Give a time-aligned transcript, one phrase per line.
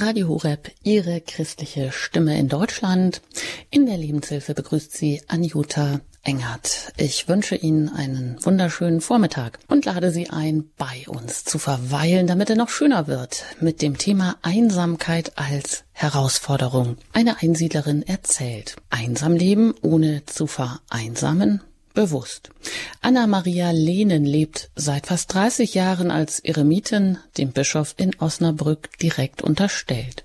[0.00, 3.20] Radio Horeb, Ihre christliche Stimme in Deutschland.
[3.68, 6.94] In der Lebenshilfe begrüßt Sie Anjuta Engert.
[6.96, 12.48] Ich wünsche Ihnen einen wunderschönen Vormittag und lade Sie ein, bei uns zu verweilen, damit
[12.48, 16.96] er noch schöner wird, mit dem Thema Einsamkeit als Herausforderung.
[17.12, 18.76] Eine Einsiedlerin erzählt.
[18.88, 21.60] Einsam leben, ohne zu vereinsamen?
[22.00, 22.48] Bewusst.
[23.02, 30.24] Anna-Maria Lehnen lebt seit fast 30 Jahren als Eremitin, dem Bischof in Osnabrück direkt unterstellt.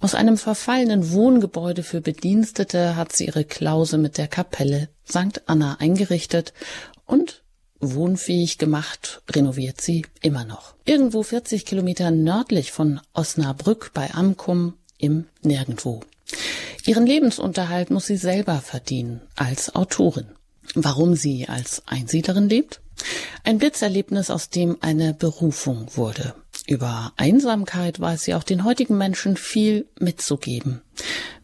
[0.00, 5.42] Aus einem verfallenen Wohngebäude für Bedienstete hat sie ihre Klause mit der Kapelle St.
[5.44, 6.54] Anna eingerichtet
[7.04, 7.42] und
[7.80, 10.74] wohnfähig gemacht, renoviert sie immer noch.
[10.86, 16.00] Irgendwo 40 Kilometer nördlich von Osnabrück bei Amkum im Nirgendwo.
[16.86, 20.28] Ihren Lebensunterhalt muss sie selber verdienen als Autorin.
[20.74, 22.80] Warum sie als Einsiedlerin lebt?
[23.42, 26.34] Ein Blitzerlebnis, aus dem eine Berufung wurde.
[26.66, 30.80] Über Einsamkeit weiß sie auch den heutigen Menschen viel mitzugeben.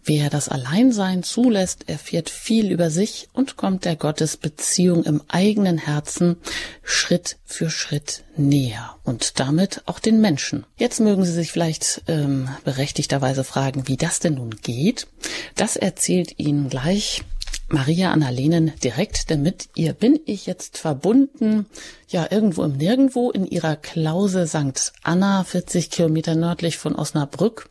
[0.03, 6.37] Wer das Alleinsein zulässt, erfährt viel über sich und kommt der Gottesbeziehung im eigenen Herzen
[6.83, 10.65] Schritt für Schritt näher und damit auch den Menschen.
[10.79, 15.07] Jetzt mögen Sie sich vielleicht ähm, berechtigterweise fragen, wie das denn nun geht.
[15.55, 17.23] Das erzählt Ihnen gleich
[17.73, 21.67] Maria Annalenen direkt, denn mit ihr bin ich jetzt verbunden,
[22.09, 24.93] ja, irgendwo im Nirgendwo in ihrer Klause St.
[25.05, 27.71] Anna, 40 Kilometer nördlich von Osnabrück.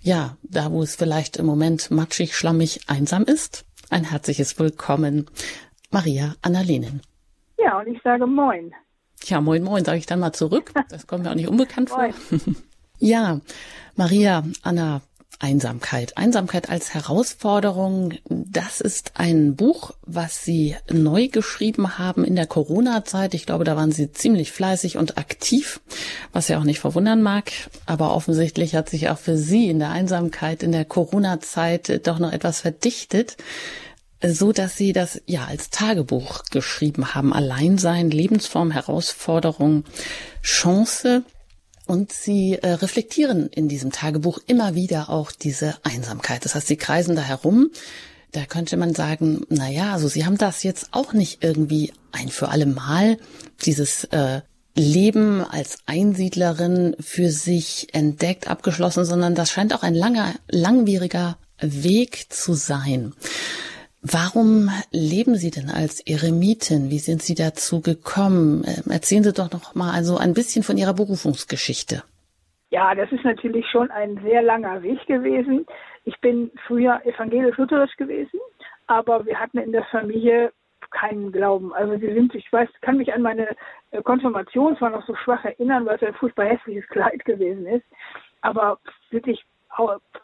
[0.00, 3.64] Ja, da wo es vielleicht im Moment matschig, schlammig, einsam ist.
[3.90, 5.28] Ein herzliches Willkommen,
[5.90, 7.02] Maria Annalenen.
[7.58, 8.72] Ja, und ich sage Moin.
[9.24, 10.72] Ja, Moin, Moin, sage ich dann mal zurück.
[10.90, 12.08] Das kommt mir auch nicht unbekannt vor.
[12.98, 13.40] ja,
[13.96, 15.02] Maria, Anna,
[15.40, 16.16] Einsamkeit.
[16.16, 18.14] Einsamkeit als Herausforderung.
[18.28, 23.34] Das ist ein Buch, was Sie neu geschrieben haben in der Corona-Zeit.
[23.34, 25.80] Ich glaube, da waren Sie ziemlich fleißig und aktiv,
[26.32, 27.52] was ja auch nicht verwundern mag.
[27.86, 32.32] Aber offensichtlich hat sich auch für Sie in der Einsamkeit in der Corona-Zeit doch noch
[32.32, 33.36] etwas verdichtet
[34.20, 37.32] so dass sie das ja als Tagebuch geschrieben haben.
[37.32, 39.84] Alleinsein, Lebensform, Herausforderung,
[40.42, 41.22] Chance.
[41.88, 46.44] Und sie äh, reflektieren in diesem Tagebuch immer wieder auch diese Einsamkeit.
[46.44, 47.70] Das heißt, sie kreisen da herum.
[48.32, 52.28] Da könnte man sagen, na ja, also sie haben das jetzt auch nicht irgendwie ein
[52.28, 53.16] für alle Mal
[53.64, 54.42] dieses äh,
[54.74, 62.26] Leben als Einsiedlerin für sich entdeckt, abgeschlossen, sondern das scheint auch ein langer, langwieriger Weg
[62.28, 63.14] zu sein.
[64.02, 66.90] Warum leben Sie denn als Eremitin?
[66.90, 68.62] Wie sind Sie dazu gekommen?
[68.64, 72.04] Ähm, erzählen Sie doch noch mal also ein bisschen von Ihrer Berufungsgeschichte.
[72.70, 75.66] Ja, das ist natürlich schon ein sehr langer Weg gewesen.
[76.04, 78.38] Ich bin früher evangelisch-lutherisch gewesen,
[78.86, 80.52] aber wir hatten in der Familie
[80.90, 81.72] keinen Glauben.
[81.74, 83.56] Also wir sind, ich weiß, kann mich an meine
[83.90, 87.84] äh, Konfirmation zwar noch so schwach erinnern, weil es ein furchtbar hässliches Kleid gewesen ist,
[88.42, 88.78] aber
[89.10, 89.44] wirklich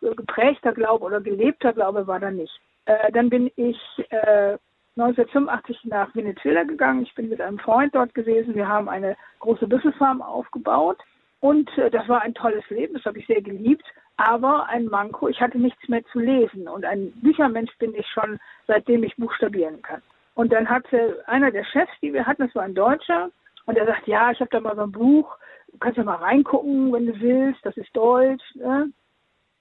[0.01, 2.53] geprägter Glaube oder gelebter Glaube war da nicht.
[2.87, 3.78] Äh, dann bin ich
[4.11, 4.59] äh,
[4.97, 7.03] 1985 nach Venezuela gegangen.
[7.03, 8.55] Ich bin mit einem Freund dort gewesen.
[8.55, 10.99] Wir haben eine große Büffelfarm aufgebaut.
[11.41, 13.84] Und äh, das war ein tolles Leben, das habe ich sehr geliebt.
[14.17, 16.69] Aber ein Manko, ich hatte nichts mehr zu lesen.
[16.69, 20.00] Und ein Büchermensch bin ich schon, seitdem ich buchstabieren kann.
[20.34, 23.31] Und dann hatte einer der Chefs, die wir hatten, das war ein Deutscher,
[23.67, 25.37] und er sagt, ja, ich habe da mal so ein Buch,
[25.73, 28.44] du kannst ja mal reingucken, wenn du willst, das ist Deutsch.
[28.55, 28.91] Ne?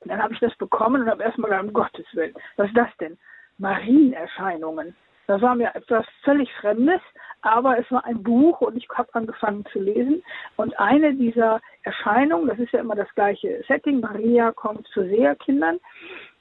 [0.04, 2.78] Und dann habe ich das bekommen und habe erstmal gedacht, um Gottes Willen, was ist
[2.78, 3.18] das denn?
[3.58, 4.96] Marienerscheinungen.
[5.28, 7.00] Das war mir etwas völlig Fremdes,
[7.42, 10.22] aber es war ein Buch und ich habe angefangen zu lesen.
[10.58, 15.80] Und eine dieser Erscheinungen, das ist ja immer das gleiche Setting, Maria kommt zu Seherkindern.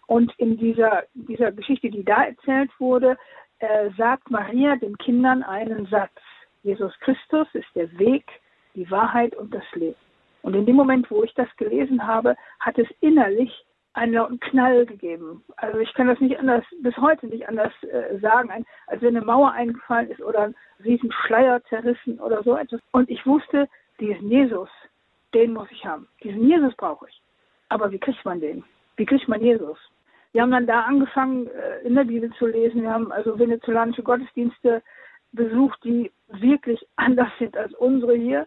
[0.09, 3.17] Und in dieser, dieser Geschichte, die da erzählt wurde,
[3.61, 6.11] äh, sagt Maria den Kindern einen Satz.
[6.65, 8.25] Jesus Christus ist der Weg,
[8.75, 9.97] die Wahrheit und das Leben.
[10.42, 13.64] Und in dem Moment, wo ich das gelesen habe, hat es innerlich
[13.94, 15.44] einen lauten Knall gegeben.
[15.56, 19.16] Also ich kann das nicht anders, bis heute nicht anders äh, sagen, ein, als wenn
[19.16, 22.80] eine Mauer eingefallen ist oder ein riesen Schleier zerrissen oder so etwas.
[22.92, 23.69] Und ich wusste,
[24.00, 24.70] diesen Jesus,
[25.34, 26.08] den muss ich haben.
[26.22, 27.22] Diesen Jesus brauche ich.
[27.69, 28.64] Aber wie kriegt man den?
[28.97, 29.78] Wie kriegt man Jesus?
[30.33, 32.83] Wir haben dann da angefangen, äh, in der Bibel zu lesen.
[32.83, 34.83] Wir haben also venezolanische Gottesdienste
[35.33, 38.47] besucht, die wirklich anders sind als unsere hier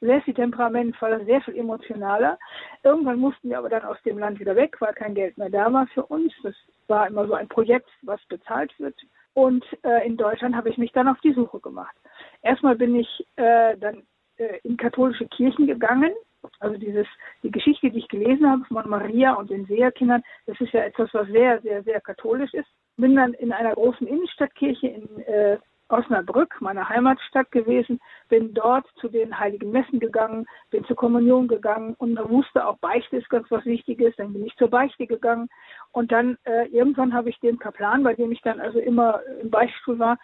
[0.00, 2.38] sehr viel temperamentvoller, sehr viel emotionaler.
[2.82, 5.72] Irgendwann mussten wir aber dann aus dem Land wieder weg, weil kein Geld mehr da
[5.72, 6.32] war für uns.
[6.42, 6.54] Das
[6.88, 8.96] war immer so ein Projekt, was bezahlt wird.
[9.34, 11.94] Und äh, in Deutschland habe ich mich dann auf die Suche gemacht.
[12.42, 14.02] Erstmal bin ich äh, dann
[14.36, 16.12] äh, in katholische Kirchen gegangen.
[16.60, 17.06] Also dieses,
[17.42, 21.08] die Geschichte, die ich gelesen habe von Maria und den Seherkindern, das ist ja etwas,
[21.14, 22.68] was sehr, sehr, sehr katholisch ist.
[22.96, 25.58] Bin dann in einer großen Innenstadtkirche in äh,
[25.88, 31.94] Osnabrück, meiner Heimatstadt gewesen, bin dort zu den heiligen Messen gegangen, bin zur Kommunion gegangen
[31.98, 35.48] und wusste auch, Beichte ist ganz was Wichtiges, dann bin ich zur Beichte gegangen
[35.92, 39.50] und dann äh, irgendwann habe ich dem Kaplan, bei dem ich dann also immer im
[39.50, 40.18] Beichtstuhl war,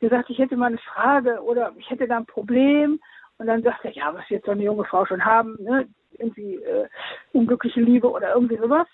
[0.00, 3.00] gesagt, ich hätte mal eine Frage oder ich hätte da ein Problem
[3.38, 5.88] und dann sagte er, ja, was wird so eine junge Frau schon haben, ne?
[6.18, 6.88] irgendwie äh,
[7.32, 8.86] unglückliche Liebe oder irgendwie sowas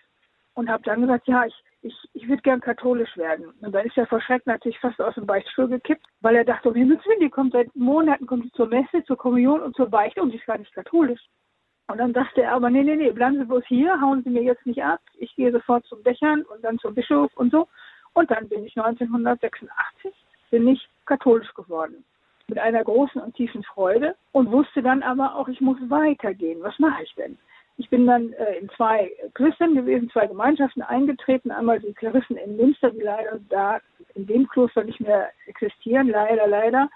[0.55, 1.55] und habe dann gesagt, ja, ich
[1.87, 3.47] ich, ich würde gern katholisch werden.
[3.61, 6.75] Und dann ist er verschreckt natürlich fast aus dem Beichtstuhl gekippt, weil er dachte, um
[6.75, 10.31] Himmels Willen, die kommt seit Monaten kommt zur Messe, zur Kommunion und zur Beichte und
[10.31, 11.21] sie ist gar nicht katholisch.
[11.89, 14.43] Und dann dachte er aber, nee, nee, nee, bleiben Sie bloß hier, hauen Sie mir
[14.43, 15.01] jetzt nicht ab.
[15.19, 17.69] Ich gehe sofort zum Dächern und dann zum Bischof und so.
[18.15, 20.13] Und dann bin ich 1986,
[20.51, 22.05] bin ich katholisch geworden.
[22.49, 26.61] Mit einer großen und tiefen Freude und wusste dann aber auch, ich muss weitergehen.
[26.63, 27.39] Was mache ich denn?
[27.79, 31.51] Ich bin dann äh, in zwei Klöstern gewesen, zwei Gemeinschaften eingetreten.
[31.51, 33.81] Einmal die Klarissen in Münster, die leider da
[34.15, 36.89] in dem Kloster nicht mehr existieren, leider, leider.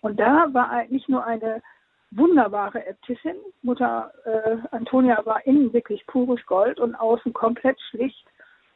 [0.00, 1.62] Und da war nicht nur eine
[2.10, 8.24] wunderbare Äbtissin, Mutter äh, Antonia war innen wirklich pures Gold und außen komplett schlicht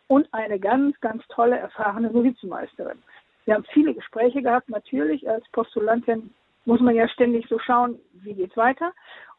[0.09, 2.99] und eine ganz, ganz tolle, erfahrene Novizenmeisterin.
[3.45, 5.29] Wir haben viele Gespräche gehabt, natürlich.
[5.29, 6.35] Als Postulantin
[6.65, 8.93] muss man ja ständig so schauen, wie geht's weiter.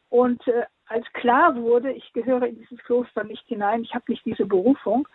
[0.09, 4.25] Und äh, als klar wurde, ich gehöre in dieses Kloster nicht hinein, ich habe nicht
[4.25, 5.07] diese Berufung,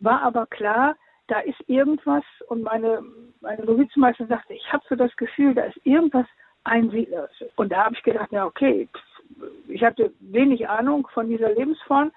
[0.00, 0.96] war aber klar,
[1.28, 3.02] da ist irgendwas und meine,
[3.40, 6.26] meine Novizenmeisterin sagte, ich habe so das Gefühl, da ist irgendwas
[6.64, 7.50] Einsiedlerisches.
[7.56, 8.88] Und da habe ich gedacht, ja okay,
[9.68, 12.12] ich hatte wenig Ahnung von dieser Lebensform,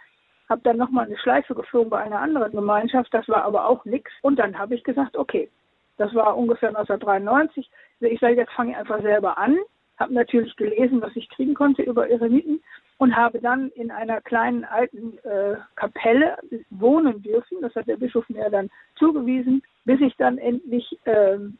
[0.50, 4.12] habe dann nochmal eine Schleife geflogen bei einer anderen Gemeinschaft, das war aber auch nichts.
[4.22, 5.50] Und dann habe ich gesagt, okay,
[5.98, 7.70] das war ungefähr 1993,
[8.02, 9.58] ich sage, jetzt fange ich einfach selber an,
[9.98, 12.62] habe natürlich gelesen, was ich kriegen konnte über Eremiten
[12.98, 16.38] und habe dann in einer kleinen alten äh, Kapelle
[16.70, 17.62] wohnen dürfen.
[17.62, 21.58] Das hat der Bischof mir dann zugewiesen, bis ich dann endlich ähm,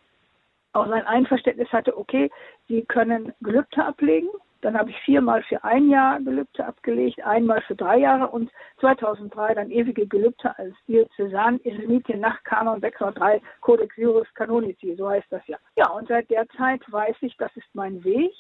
[0.74, 2.30] auch sein Einverständnis hatte, okay,
[2.68, 4.30] Sie können Gelübde ablegen.
[4.62, 9.54] Dann habe ich viermal für ein Jahr Gelübde abgelegt, einmal für drei Jahre und 2003
[9.54, 15.46] dann ewige Gelübde als Diözesan Eremitin nach Kanon 603 Codex Juris Canonici, so heißt das
[15.48, 15.58] ja.
[15.76, 18.32] Ja, und seit der Zeit weiß ich, das ist mein Weg,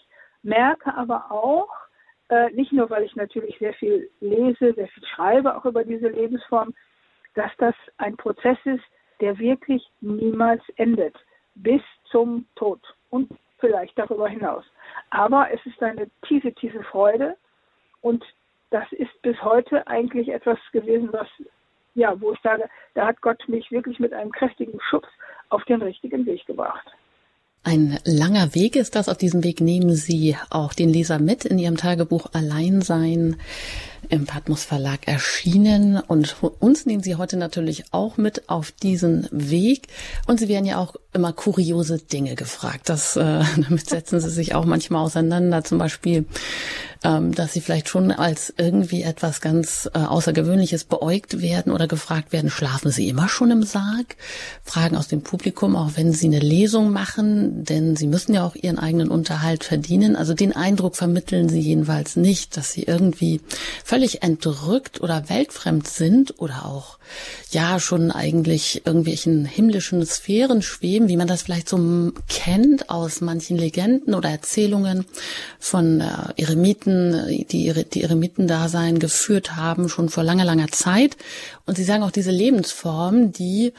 [0.42, 1.70] merke aber auch,
[2.30, 6.08] äh, nicht nur, weil ich natürlich sehr viel lese, sehr viel schreibe, auch über diese
[6.08, 6.74] Lebensform,
[7.36, 8.84] dass das ein Prozess ist,
[9.22, 11.16] der wirklich niemals endet,
[11.56, 13.30] bis zum Tod und
[13.60, 14.66] vielleicht darüber hinaus.
[15.10, 17.38] Aber es ist eine tiefe, tiefe Freude
[18.02, 18.24] und
[18.72, 21.28] das ist bis heute eigentlich etwas gewesen, was,
[21.94, 25.08] ja, wo ich sage, da hat Gott mich wirklich mit einem kräftigen Schubs
[25.50, 26.86] auf den richtigen Weg gebracht.
[27.66, 29.10] Ein langer Weg ist das.
[29.10, 33.38] Auf diesem Weg nehmen Sie auch den Leser mit in Ihrem Tagebuch Alleinsein
[34.10, 35.98] im Patmos Verlag erschienen.
[35.98, 39.88] Und uns nehmen Sie heute natürlich auch mit auf diesen Weg.
[40.28, 42.90] Und Sie werden ja auch immer kuriose Dinge gefragt.
[42.90, 45.64] Das, äh, damit setzen Sie sich auch manchmal auseinander.
[45.64, 46.26] Zum Beispiel,
[47.04, 52.32] ähm, dass Sie vielleicht schon als irgendwie etwas ganz äh, Außergewöhnliches beäugt werden oder gefragt
[52.32, 54.16] werden, schlafen Sie immer schon im Sarg?
[54.64, 58.56] Fragen aus dem Publikum, auch wenn Sie eine Lesung machen, denn Sie müssen ja auch
[58.56, 60.16] Ihren eigenen Unterhalt verdienen.
[60.16, 63.42] Also den Eindruck vermitteln Sie jedenfalls nicht, dass Sie irgendwie
[63.84, 66.98] völlig entrückt oder weltfremd sind oder auch
[67.52, 73.58] ja schon eigentlich irgendwelchen himmlischen Sphären schweben, wie man das vielleicht so kennt aus manchen
[73.58, 75.06] Legenden oder Erzählungen
[75.60, 81.16] von äh, Eremiten, die ihre die Eremitendasein geführt haben schon vor langer langer Zeit.
[81.68, 83.74] Und sie sagen auch diese Lebensform, die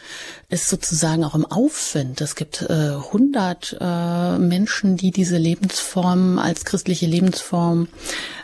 [0.48, 2.20] ist sozusagen auch im Aufwind.
[2.20, 7.86] Es gibt äh, 100 äh, Menschen, die diese Lebensform als christliche Lebensform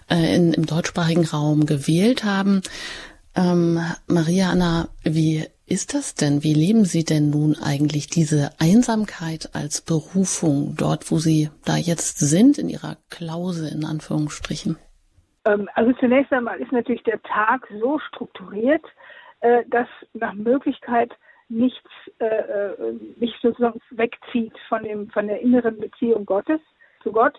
[0.09, 2.62] äh, in, im deutschsprachigen Raum gewählt haben.
[3.35, 6.45] Ähm, Maria Anna, wie ist das denn?
[6.45, 12.19] Wie leben Sie denn nun eigentlich diese Einsamkeit als Berufung dort, wo Sie da jetzt
[12.19, 14.76] sind, in Ihrer Klause in Anführungsstrichen?
[15.47, 18.85] Ähm, also zunächst einmal ist natürlich der Tag so strukturiert,
[19.43, 21.13] äh, dass nach Möglichkeit
[21.49, 26.61] nichts äh, äh, nicht sozusagen wegzieht von dem von der inneren Beziehung Gottes
[27.03, 27.39] zu Gott.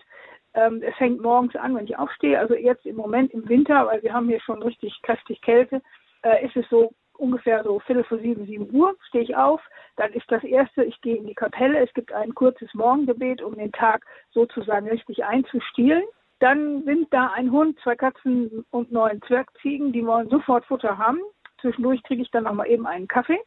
[0.54, 2.38] Ähm, es fängt morgens an, wenn ich aufstehe.
[2.38, 5.82] Also jetzt im Moment im Winter, weil wir haben hier schon richtig kräftig Kälte,
[6.22, 9.60] äh, ist es so ungefähr so Viertel vor sieben, sieben Uhr stehe ich auf.
[9.96, 11.78] Dann ist das erste, ich gehe in die Kapelle.
[11.78, 16.04] Es gibt ein kurzes Morgengebet, um den Tag sozusagen richtig einzustielen.
[16.40, 21.20] Dann sind da ein Hund, zwei Katzen und neun Zwergziegen, die wollen sofort Futter haben.
[21.64, 23.40] Zwischendurch kriege ich dann noch mal eben einen Kaffee.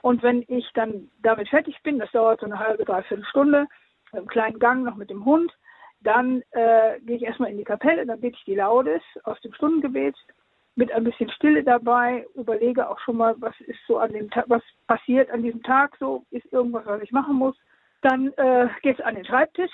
[0.00, 3.66] Und wenn ich dann damit fertig bin, das dauert so eine halbe, dreiviertel Stunde,
[4.14, 5.52] im kleinen Gang noch mit dem Hund,
[6.00, 9.52] dann äh, gehe ich erstmal in die Kapelle, dann bete ich die Laudes aus dem
[9.52, 10.16] Stundengebet
[10.74, 14.46] mit ein bisschen Stille dabei, überlege auch schon mal, was ist so an dem Tag,
[14.48, 17.56] was passiert an diesem Tag so, ist irgendwas, was ich machen muss.
[18.00, 19.70] Dann äh, geht es an den Schreibtisch.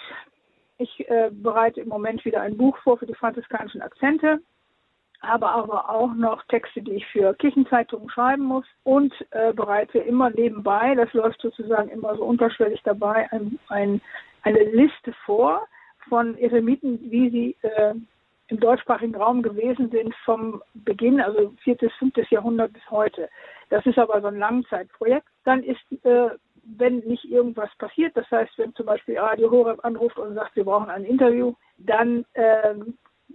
[0.79, 4.41] Ich äh, bereite im Moment wieder ein Buch vor für die franziskanischen Akzente,
[5.23, 10.31] habe aber auch noch Texte, die ich für Kirchenzeitungen schreiben muss und äh, bereite immer
[10.31, 14.01] nebenbei, das läuft sozusagen immer so unterschwellig dabei, ein, ein,
[14.43, 15.67] eine Liste vor
[16.09, 17.95] von Eremiten, wie sie äh,
[18.49, 23.29] im deutschsprachigen Raum gewesen sind vom Beginn, also viertes, fünftes Jahrhundert bis heute.
[23.71, 25.27] Das ist aber so ein Langzeitprojekt.
[25.45, 26.29] Dann ist, äh,
[26.79, 30.65] wenn nicht irgendwas passiert, das heißt, wenn zum Beispiel Radio Horeb anruft und sagt, wir
[30.65, 32.75] brauchen ein Interview, dann äh,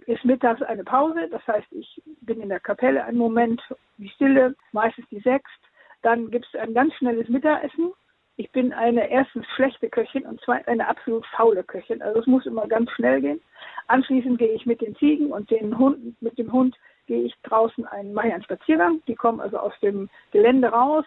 [0.06, 1.28] ist mittags eine Pause.
[1.30, 3.60] Das heißt, ich bin in der Kapelle einen Moment,
[3.98, 5.60] die Stille, meistens die Sechst.
[6.02, 7.92] Dann gibt es ein ganz schnelles Mittagessen.
[8.36, 12.02] Ich bin eine erstens schlechte Köchin und zweitens eine absolut faule Köchin.
[12.02, 13.40] Also es muss immer ganz schnell gehen.
[13.88, 17.86] Anschließend gehe ich mit den Ziegen und den Hunden, mit dem Hund gehe ich draußen
[17.86, 19.02] einen, mache einen Spaziergang.
[19.06, 21.04] Die kommen also aus dem Gelände raus,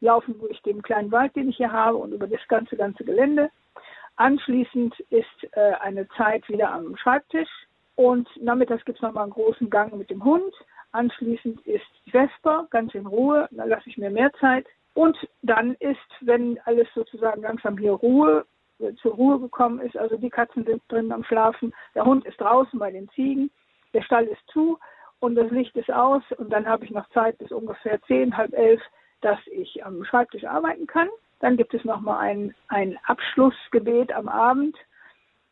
[0.00, 3.50] laufen durch den kleinen Wald, den ich hier habe und über das ganze, ganze Gelände.
[4.16, 7.48] Anschließend ist äh, eine Zeit wieder am Schreibtisch
[8.00, 10.54] und nachmittags gibt es nochmal einen großen Gang mit dem Hund.
[10.92, 14.66] Anschließend ist Vesper, ganz in Ruhe, da lasse ich mir mehr Zeit.
[14.94, 18.46] Und dann ist, wenn alles sozusagen langsam hier Ruhe,
[18.78, 22.40] äh, zur Ruhe gekommen ist, also die Katzen sind drin am Schlafen, der Hund ist
[22.40, 23.50] draußen bei den Ziegen,
[23.92, 24.78] der Stall ist zu
[25.18, 28.54] und das Licht ist aus und dann habe ich noch Zeit bis ungefähr zehn, halb
[28.54, 28.80] elf,
[29.20, 31.10] dass ich am Schreibtisch arbeiten kann.
[31.40, 34.74] Dann gibt es nochmal ein, ein Abschlussgebet am Abend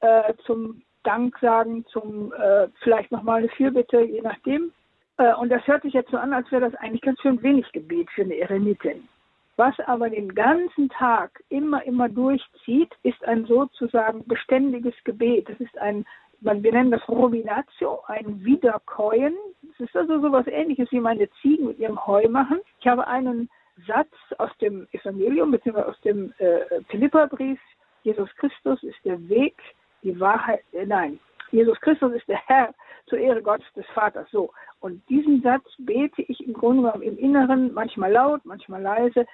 [0.01, 4.73] äh, zum Dank sagen, zum äh, vielleicht nochmal eine Fürbitte, je nachdem.
[5.19, 7.71] Äh, und das hört sich jetzt so an, als wäre das eigentlich ganz schön wenig
[7.73, 9.09] Gebet für eine Eremitin.
[9.57, 15.49] Was aber den ganzen Tag immer, immer durchzieht, ist ein sozusagen beständiges Gebet.
[15.49, 16.07] Das ist ein,
[16.41, 19.35] man, wir nennen das Ruminatio, ein Wiederkäuen.
[19.63, 22.61] Das ist also so etwas ähnliches, wie meine Ziegen mit ihrem Heu machen.
[22.81, 23.51] Ich habe einen
[23.85, 27.59] Satz aus dem Evangelium, beziehungsweise aus dem äh, Philipperbrief.
[28.05, 29.57] Jesus Christus ist der Weg,
[30.03, 31.19] die Wahrheit, äh, nein,
[31.51, 32.75] Jesus Christus ist der Herr
[33.07, 34.29] zur Ehre Gottes des Vaters.
[34.31, 34.53] So.
[34.81, 39.27] Und diesen Satz bete ich im Grunde genommen im Inneren, manchmal laut, manchmal leise,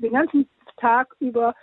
[0.00, 1.54] den ganzen Tag über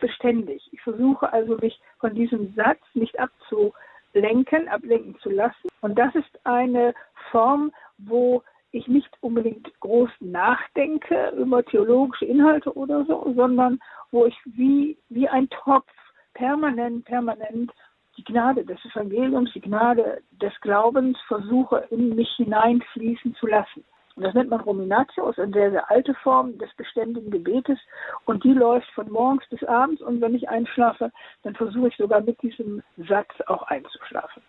[0.00, 0.68] beständig.
[0.72, 5.68] Ich versuche also mich von diesem Satz nicht abzulenken, ablenken zu lassen.
[5.80, 6.94] Und das ist eine
[7.30, 8.42] Form, wo
[8.72, 13.80] ich nicht unbedingt groß nachdenke über theologische Inhalte oder so, sondern
[14.10, 15.90] wo ich wie, wie ein Topf
[16.34, 17.72] permanent, permanent
[18.16, 23.84] die Gnade des Evangeliums, die Gnade des Glaubens versuche in mich hineinfließen zu lassen.
[24.16, 27.78] Und das nennt man Ruminatio, ist eine sehr, sehr alte Form des beständigen Gebetes
[28.24, 31.12] und die läuft von morgens bis abends und wenn ich einschlafe,
[31.44, 34.42] dann versuche ich sogar mit diesem Satz auch einzuschlafen.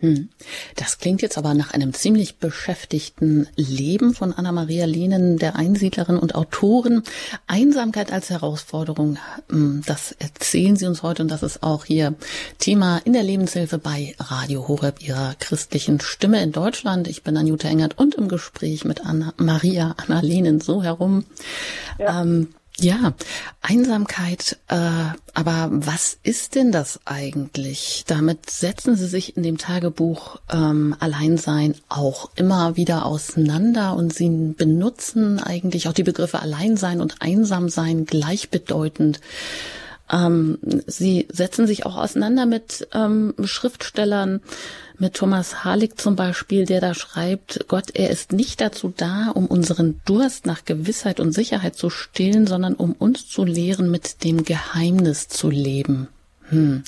[0.00, 0.28] Hm.
[0.74, 6.34] Das klingt jetzt aber nach einem ziemlich beschäftigten Leben von Anna-Maria Lehnen, der Einsiedlerin und
[6.34, 7.02] Autorin.
[7.46, 9.16] Einsamkeit als Herausforderung,
[9.48, 12.14] hm, das erzählen Sie uns heute und das ist auch hier
[12.58, 17.08] Thema in der Lebenshilfe bei Radio Horeb, Ihrer christlichen Stimme in Deutschland.
[17.08, 21.24] Ich bin Anjuta Engert und im Gespräch mit Anna-Maria Anna Lehnen so herum.
[21.98, 22.20] Ja.
[22.20, 22.48] Ähm,
[22.78, 23.14] ja,
[23.62, 24.76] Einsamkeit, äh,
[25.34, 28.04] aber was ist denn das eigentlich?
[28.06, 34.28] Damit setzen Sie sich in dem Tagebuch ähm, Alleinsein auch immer wieder auseinander und Sie
[34.28, 39.20] benutzen eigentlich auch die Begriffe Alleinsein und Einsamsein gleichbedeutend.
[40.10, 44.42] Ähm, Sie setzen sich auch auseinander mit ähm, Schriftstellern,
[44.98, 49.46] mit Thomas Harlig zum Beispiel, der da schreibt, Gott, er ist nicht dazu da, um
[49.46, 54.44] unseren Durst nach Gewissheit und Sicherheit zu stillen, sondern um uns zu lehren, mit dem
[54.44, 56.08] Geheimnis zu leben.
[56.48, 56.84] Hm.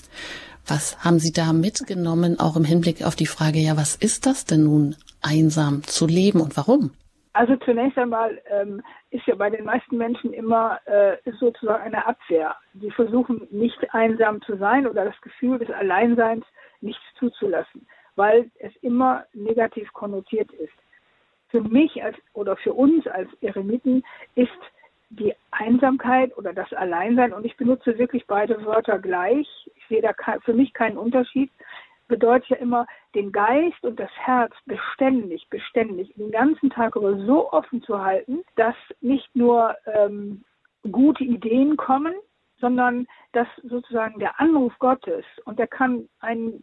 [0.66, 4.44] Was haben Sie da mitgenommen, auch im Hinblick auf die Frage, ja, was ist das
[4.44, 6.90] denn nun, einsam zu leben und warum?
[7.32, 12.56] Also zunächst einmal ähm, ist ja bei den meisten Menschen immer äh, sozusagen eine Abwehr.
[12.80, 16.44] Sie versuchen nicht einsam zu sein oder das Gefühl des Alleinseins
[16.80, 17.86] nicht zuzulassen
[18.18, 20.72] weil es immer negativ konnotiert ist.
[21.48, 24.02] Für mich als, oder für uns als Eremiten
[24.34, 24.50] ist
[25.10, 30.12] die Einsamkeit oder das Alleinsein, und ich benutze wirklich beide Wörter gleich, ich sehe da
[30.44, 31.50] für mich keinen Unterschied,
[32.08, 37.50] bedeutet ja immer, den Geist und das Herz beständig, beständig, den ganzen Tag über so
[37.52, 40.44] offen zu halten, dass nicht nur ähm,
[40.90, 42.14] gute Ideen kommen,
[42.60, 46.62] sondern dass sozusagen der Anruf Gottes, und der kann einen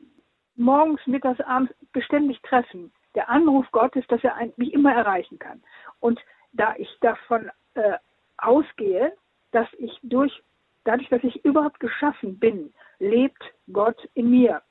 [0.56, 2.92] morgens, mittags, abends beständig treffen.
[3.16, 5.62] Der Anruf Gottes, dass er mich immer erreichen kann.
[6.00, 6.20] Und
[6.54, 7.94] da ich davon äh,
[8.38, 9.14] ausgehe,
[9.52, 10.44] dass ich durch,
[10.84, 14.62] dadurch, dass ich überhaupt geschaffen bin, lebt Gott in mir.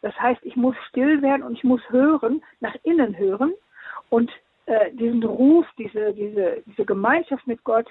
[0.00, 3.54] Das heißt, ich muss still werden und ich muss hören, nach innen hören
[4.10, 4.30] und
[4.66, 7.88] äh, diesen Ruf, diese, diese, diese Gemeinschaft mit Gott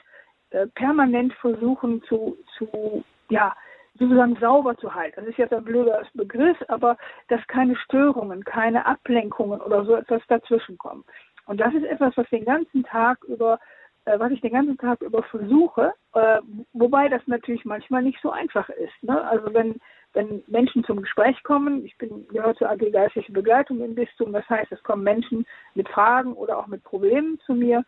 [0.52, 3.56] äh, permanent versuchen zu, zu, ja,
[4.00, 5.22] sozusagen sauber zu halten.
[5.22, 10.22] Das ist jetzt ein blöder Begriff, aber dass keine Störungen, keine Ablenkungen oder so etwas
[10.28, 11.04] dazwischen kommen.
[11.46, 13.60] Und das ist etwas, was den ganzen Tag über,
[14.06, 16.40] äh, was ich den ganzen Tag über versuche, äh,
[16.74, 19.04] wobei das natürlich manchmal nicht so einfach ist.
[19.04, 19.22] Ne?
[19.24, 19.80] Also wenn
[20.14, 24.48] wenn Menschen zum Gespräch kommen, ich bin gehöre zur AG Geistliche Begleitung im Bistum, das
[24.50, 27.84] heißt, es kommen Menschen mit Fragen oder auch mit Problemen zu mir.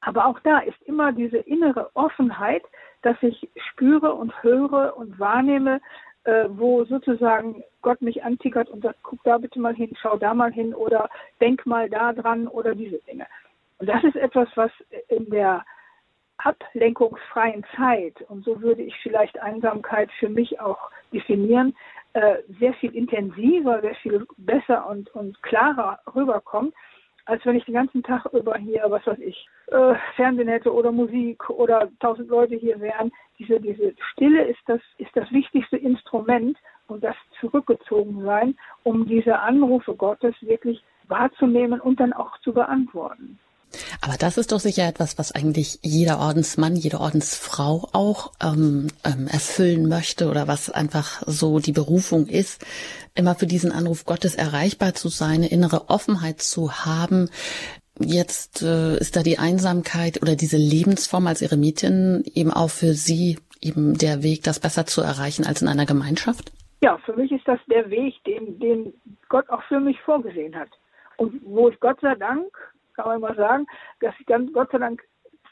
[0.00, 2.62] Aber auch da ist immer diese innere Offenheit,
[3.02, 5.80] dass ich spüre und höre und wahrnehme,
[6.24, 10.34] äh, wo sozusagen Gott mich antickert und sagt, guck da bitte mal hin, schau da
[10.34, 11.08] mal hin oder
[11.40, 13.26] denk mal da dran oder diese Dinge.
[13.78, 14.70] Und das ist etwas, was
[15.08, 15.64] in der
[16.38, 21.74] ablenkungsfreien Zeit, und so würde ich vielleicht Einsamkeit für mich auch definieren,
[22.12, 26.74] äh, sehr viel intensiver, sehr viel besser und, und klarer rüberkommt,
[27.28, 30.90] als wenn ich den ganzen Tag über hier, was weiß ich, äh, Fernsehen hätte oder
[30.90, 33.12] Musik oder tausend Leute hier wären.
[33.38, 36.56] Diese, diese Stille ist das, ist das wichtigste Instrument
[36.86, 43.38] und das Zurückgezogensein, um diese Anrufe Gottes wirklich wahrzunehmen und dann auch zu beantworten.
[44.00, 49.26] Aber das ist doch sicher etwas, was eigentlich jeder Ordensmann, jede Ordensfrau auch ähm, ähm,
[49.26, 52.64] erfüllen möchte oder was einfach so die Berufung ist,
[53.14, 57.28] immer für diesen Anruf Gottes erreichbar zu sein, eine innere Offenheit zu haben.
[57.98, 63.38] Jetzt äh, ist da die Einsamkeit oder diese Lebensform als Eremitin eben auch für Sie
[63.60, 66.52] eben der Weg, das besser zu erreichen als in einer Gemeinschaft?
[66.80, 68.92] Ja, für mich ist das der Weg, den, den
[69.28, 70.68] Gott auch für mich vorgesehen hat.
[71.16, 72.46] Und wo ich Gott sei Dank
[72.98, 73.66] kann man mal sagen,
[74.00, 75.02] dass ich dann Gott sei Dank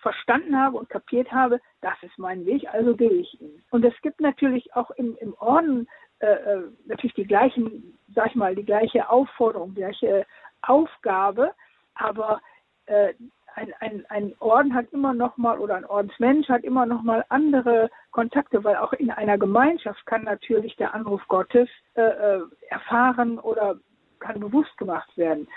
[0.02, 3.62] verstanden habe und kapiert habe, das ist mein Weg, also gehe ich ihn.
[3.70, 5.88] Und es gibt natürlich auch im, im Orden
[6.18, 10.26] äh, äh, natürlich die gleichen, sag ich mal, die gleiche Aufforderung, die gleiche
[10.62, 11.52] Aufgabe,
[11.94, 12.40] aber
[12.86, 13.14] äh,
[13.54, 17.24] ein, ein, ein Orden hat immer noch mal oder ein Ordensmensch hat immer noch mal
[17.30, 23.38] andere Kontakte, weil auch in einer Gemeinschaft kann natürlich der Anruf Gottes äh, äh erfahren
[23.38, 23.76] oder
[24.18, 25.48] kann bewusst gemacht werden.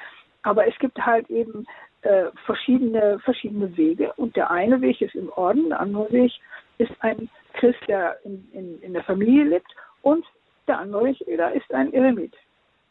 [0.44, 1.66] Aber es gibt halt eben
[2.02, 4.14] äh, verschiedene, verschiedene Wege.
[4.14, 6.32] Und der eine Weg ist im Orden, der andere Weg
[6.78, 9.72] ist ein Christ, der in, in, in der Familie lebt.
[10.02, 10.26] Und
[10.68, 12.34] der andere Weg ist ein Eremit.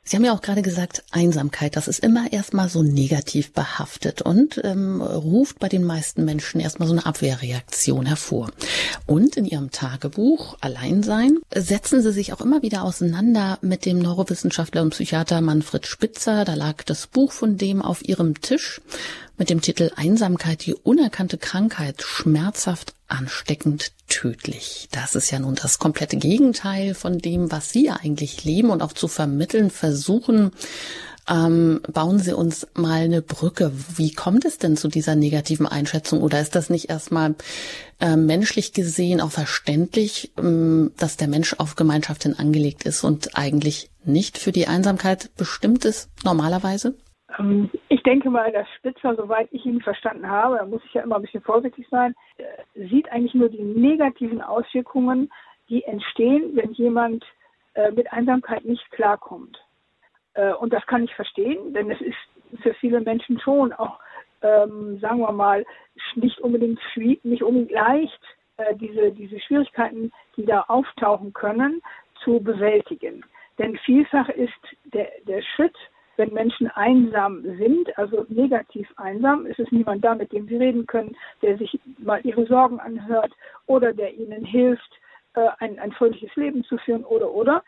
[0.08, 4.58] Sie haben ja auch gerade gesagt, Einsamkeit, das ist immer erstmal so negativ behaftet und
[4.64, 8.50] ähm, ruft bei den meisten Menschen erstmal so eine Abwehrreaktion hervor.
[9.04, 14.80] Und in Ihrem Tagebuch Alleinsein setzen Sie sich auch immer wieder auseinander mit dem Neurowissenschaftler
[14.80, 16.46] und Psychiater Manfred Spitzer.
[16.46, 18.80] Da lag das Buch von dem auf Ihrem Tisch
[19.38, 24.88] mit dem Titel Einsamkeit, die unerkannte Krankheit, schmerzhaft, ansteckend, tödlich.
[24.90, 28.92] Das ist ja nun das komplette Gegenteil von dem, was Sie eigentlich leben und auch
[28.92, 30.50] zu vermitteln versuchen.
[31.28, 33.70] Ähm, bauen Sie uns mal eine Brücke.
[33.96, 36.22] Wie kommt es denn zu dieser negativen Einschätzung?
[36.22, 37.34] Oder ist das nicht erstmal
[38.00, 43.36] äh, menschlich gesehen auch verständlich, ähm, dass der Mensch auf Gemeinschaft hin angelegt ist und
[43.36, 46.94] eigentlich nicht für die Einsamkeit bestimmt ist, normalerweise?
[47.38, 51.02] Ähm, ich denke mal, dass Spitzer, soweit ich ihn verstanden habe, da muss ich ja
[51.02, 55.30] immer ein bisschen vorsichtig sein, äh, sieht eigentlich nur die negativen Auswirkungen,
[55.68, 57.24] die entstehen, wenn jemand
[57.74, 59.58] äh, mit Einsamkeit nicht klarkommt.
[60.34, 63.98] Äh, und das kann ich verstehen, denn es ist für viele Menschen schon auch,
[64.40, 65.66] ähm, sagen wir mal,
[66.14, 68.20] nicht unbedingt, nicht unbedingt leicht,
[68.80, 71.80] diese, diese Schwierigkeiten, die da auftauchen können,
[72.24, 73.24] zu bewältigen.
[73.58, 74.52] Denn vielfach ist
[74.92, 75.76] der, der Schritt,
[76.18, 80.86] wenn Menschen einsam sind, also negativ einsam, ist es niemand da, mit dem sie reden
[80.86, 83.32] können, der sich mal ihre Sorgen anhört
[83.66, 84.90] oder der ihnen hilft,
[85.34, 87.62] äh, ein, ein fröhliches Leben zu führen oder oder,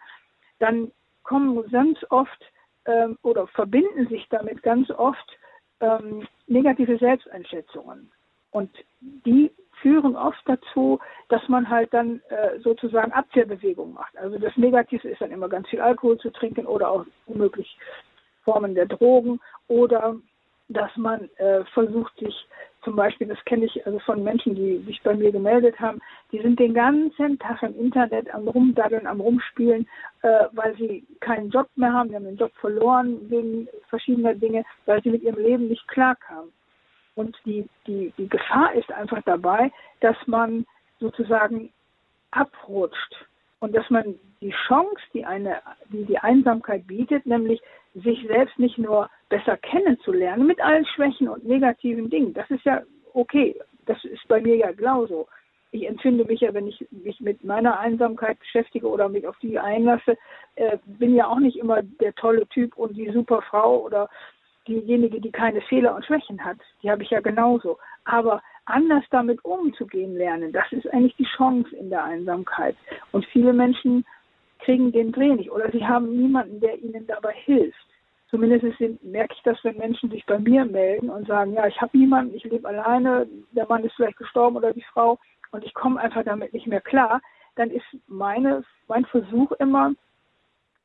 [0.59, 0.91] dann
[1.23, 2.45] kommen ganz oft
[2.87, 5.39] ähm, oder verbinden sich damit ganz oft
[5.81, 8.11] ähm, negative Selbsteinschätzungen.
[8.51, 14.17] Und die führen oft dazu, dass man halt dann äh, sozusagen Abwehrbewegungen macht.
[14.19, 17.79] Also das Negative ist dann immer ganz viel Alkohol zu trinken oder auch womöglich
[18.45, 20.17] Formen der Drogen oder
[20.69, 22.47] dass man äh, versucht, sich
[22.83, 26.01] zum Beispiel, das kenne ich also von Menschen, die sich bei mir gemeldet haben,
[26.33, 29.87] die sind den ganzen Tag im Internet am Rumdaddeln, am Rumspielen,
[30.23, 34.65] äh, weil sie keinen Job mehr haben, sie haben den Job verloren wegen verschiedener Dinge,
[34.87, 36.53] weil sie mit ihrem Leben nicht klarkamen.
[37.17, 40.65] Und die, die, die Gefahr ist einfach dabei, dass man
[41.01, 41.71] sozusagen
[42.31, 43.27] abrutscht
[43.61, 47.61] und dass man die Chance, die eine, die die Einsamkeit bietet, nämlich
[47.95, 52.33] sich selbst nicht nur besser kennenzulernen mit allen Schwächen und negativen Dingen.
[52.35, 53.55] Das ist ja okay.
[53.87, 55.29] Das ist bei mir ja genauso.
[55.73, 59.59] Ich empfinde mich ja, wenn ich mich mit meiner Einsamkeit beschäftige oder mich auf die
[59.59, 60.17] einlasse,
[60.57, 64.09] äh, bin ja auch nicht immer der tolle Typ und die super Frau oder
[64.67, 66.59] diejenige, die keine Fehler und Schwächen hat.
[66.83, 67.79] Die habe ich ja genauso.
[68.05, 70.53] Aber anders damit umzugehen lernen.
[70.53, 72.77] Das ist eigentlich die Chance in der Einsamkeit.
[73.13, 74.05] Und viele Menschen
[74.61, 77.79] kriegen den Dreh nicht oder sie haben niemanden, der ihnen dabei hilft.
[78.29, 78.65] Zumindest
[79.03, 82.35] merke ich das, wenn Menschen sich bei mir melden und sagen, ja, ich habe niemanden,
[82.37, 85.19] ich lebe alleine, der Mann ist vielleicht gestorben oder die Frau
[85.51, 87.21] und ich komme einfach damit nicht mehr klar,
[87.57, 89.93] dann ist meine, mein Versuch immer,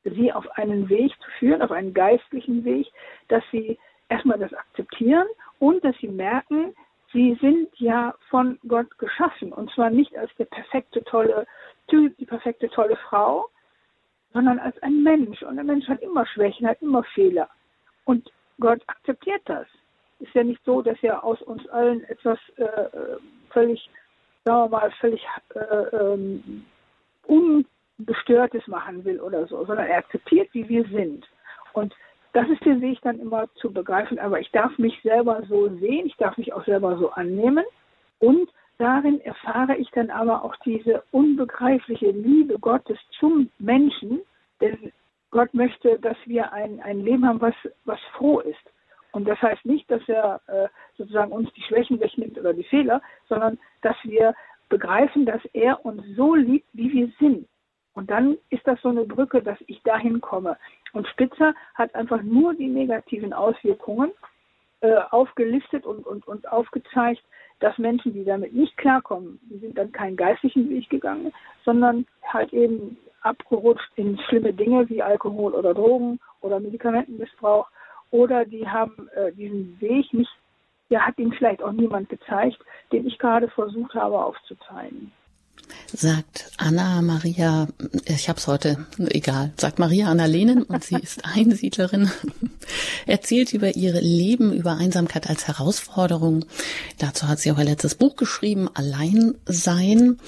[0.03, 2.87] sie auf einen Weg zu führen, auf einen geistlichen Weg,
[3.27, 3.77] dass sie
[4.09, 5.27] erstmal das akzeptieren
[5.59, 6.73] und dass sie merken,
[7.15, 11.47] sie sind ja von Gott geschaffen und zwar nicht als der perfekte, tolle
[11.87, 13.49] Typ, die perfekte, tolle Frau,
[14.33, 15.41] sondern als ein Mensch.
[15.41, 17.49] Und ein Mensch hat immer Schwächen, hat immer Fehler.
[18.03, 19.65] Und Gott akzeptiert das.
[20.19, 23.17] Ist ja nicht so, dass er aus uns allen etwas äh,
[23.49, 23.89] völlig,
[24.43, 25.25] sagen wir mal, völlig
[25.55, 26.65] äh, ähm,
[27.27, 31.25] Ungestörtes machen will oder so, sondern er akzeptiert, wie wir sind.
[31.71, 31.93] Und
[32.35, 36.05] das ist der Weg dann immer zu begreifen, aber ich darf mich selber so sehen,
[36.05, 37.63] ich darf mich auch selber so annehmen
[38.19, 44.19] und darin erfahre ich dann aber auch diese unbegreifliche Liebe Gottes zum Menschen,
[44.59, 44.91] denn
[45.31, 48.71] Gott möchte, dass wir ein, ein Leben haben, was, was froh ist.
[49.13, 50.67] Und das heißt nicht, dass er äh,
[50.97, 54.35] sozusagen uns die Schwächen wegnimmt oder die Fehler, sondern dass wir
[54.67, 57.47] begreifen, dass er uns so liebt, wie wir sind.
[57.95, 60.57] Und dann ist das so eine Brücke, dass ich dahin komme.
[60.93, 64.11] Und Spitzer hat einfach nur die negativen Auswirkungen
[64.81, 67.23] äh, aufgelistet und, und, und aufgezeigt,
[67.61, 71.31] dass Menschen, die damit nicht klarkommen, die sind dann keinen geistlichen Weg gegangen,
[71.63, 77.69] sondern halt eben abgerutscht in schlimme Dinge wie Alkohol oder Drogen oder Medikamentenmissbrauch
[78.11, 80.29] oder die haben äh, diesen Weg nicht,
[80.89, 82.57] ja, hat ihnen vielleicht auch niemand gezeigt,
[82.91, 85.11] den ich gerade versucht habe aufzuzeigen
[85.93, 87.67] sagt Anna Maria,
[88.05, 92.09] ich hab's heute, egal, sagt Maria Anna Lehnen und sie ist Einsiedlerin,
[93.05, 96.45] erzählt über ihr Leben, über Einsamkeit als Herausforderung.
[96.97, 100.19] Dazu hat sie auch ein letztes Buch geschrieben, Allein sein.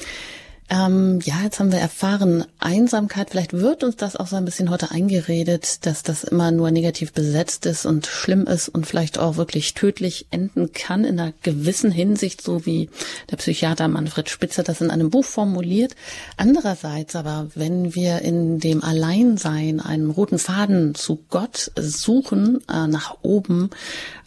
[0.69, 4.69] Ähm, ja, jetzt haben wir erfahren, Einsamkeit, vielleicht wird uns das auch so ein bisschen
[4.69, 9.37] heute eingeredet, dass das immer nur negativ besetzt ist und schlimm ist und vielleicht auch
[9.37, 12.89] wirklich tödlich enden kann in einer gewissen Hinsicht, so wie
[13.31, 15.95] der Psychiater Manfred Spitzer das in einem Buch formuliert.
[16.35, 23.15] Andererseits aber, wenn wir in dem Alleinsein einen roten Faden zu Gott suchen, äh, nach
[23.21, 23.69] oben,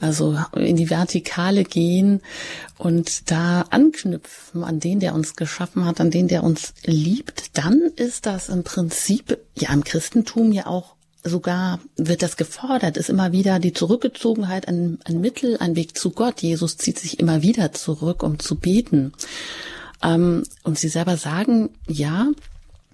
[0.01, 2.23] also in die Vertikale gehen
[2.81, 7.83] und da anknüpfen an den, der uns geschaffen hat, an den, der uns liebt, dann
[7.97, 13.33] ist das im Prinzip ja im Christentum ja auch sogar wird das gefordert, ist immer
[13.33, 16.41] wieder die Zurückgezogenheit ein, ein Mittel, ein Weg zu Gott.
[16.41, 19.13] Jesus zieht sich immer wieder zurück, um zu beten.
[20.03, 22.29] Ähm, und sie selber sagen, ja,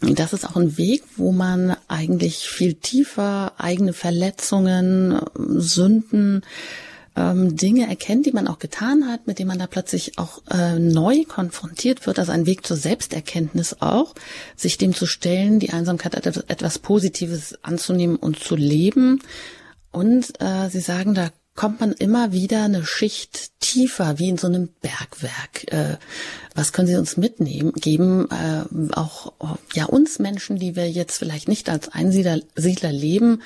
[0.00, 6.42] das ist auch ein Weg, wo man eigentlich viel tiefer eigene Verletzungen, Sünden,
[7.16, 10.78] ähm, Dinge erkennt, die man auch getan hat, mit denen man da plötzlich auch äh,
[10.78, 14.14] neu konfrontiert wird, also ein Weg zur Selbsterkenntnis auch,
[14.54, 19.22] sich dem zu stellen, die Einsamkeit etwas Positives anzunehmen und zu leben.
[19.90, 24.46] Und äh, Sie sagen, da kommt man immer wieder eine Schicht tiefer, wie in so
[24.46, 25.72] einem Bergwerk.
[25.72, 25.96] Äh,
[26.54, 29.32] was können Sie uns mitnehmen, geben, äh, auch
[29.74, 33.42] ja uns Menschen, die wir jetzt vielleicht nicht als Einsiedler Siedler leben,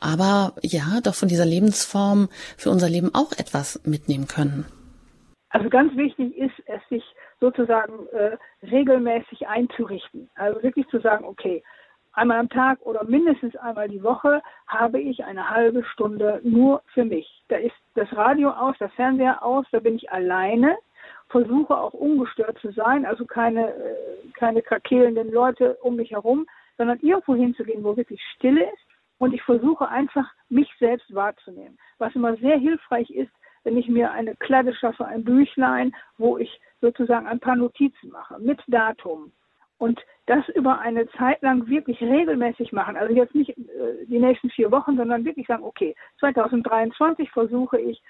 [0.00, 4.66] aber ja, doch von dieser Lebensform für unser Leben auch etwas mitnehmen können?
[5.50, 7.04] Also ganz wichtig ist es, sich
[7.40, 10.30] sozusagen äh, regelmäßig einzurichten.
[10.34, 11.62] Also wirklich zu sagen, okay,
[12.12, 17.04] einmal am Tag oder mindestens einmal die Woche habe ich eine halbe Stunde nur für
[17.04, 17.42] mich.
[17.48, 20.76] Da ist das Radio aus, das Fernseher aus, da bin ich alleine,
[21.28, 23.94] versuche auch ungestört zu sein, also keine, äh,
[24.34, 26.46] keine krakelnden Leute um mich herum,
[26.76, 28.86] sondern irgendwo hinzugehen, wo wirklich Stille ist.
[29.18, 31.78] Und ich versuche einfach, mich selbst wahrzunehmen.
[31.98, 33.30] Was immer sehr hilfreich ist,
[33.64, 38.38] wenn ich mir eine Kladde schaffe, ein Büchlein, wo ich sozusagen ein paar Notizen mache
[38.40, 39.32] mit Datum,
[39.82, 42.96] und das über eine Zeit lang wirklich regelmäßig machen.
[42.96, 48.00] Also jetzt nicht äh, die nächsten vier Wochen, sondern wirklich sagen, okay, 2023 versuche ich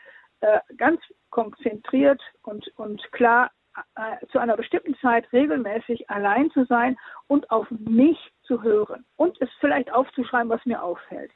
[0.43, 3.51] äh, ganz konzentriert und, und klar
[3.97, 9.41] äh, zu einer bestimmten Zeit regelmäßig allein zu sein und auf mich zu hören und
[9.41, 11.31] es vielleicht aufzuschreiben, was mir auffällt.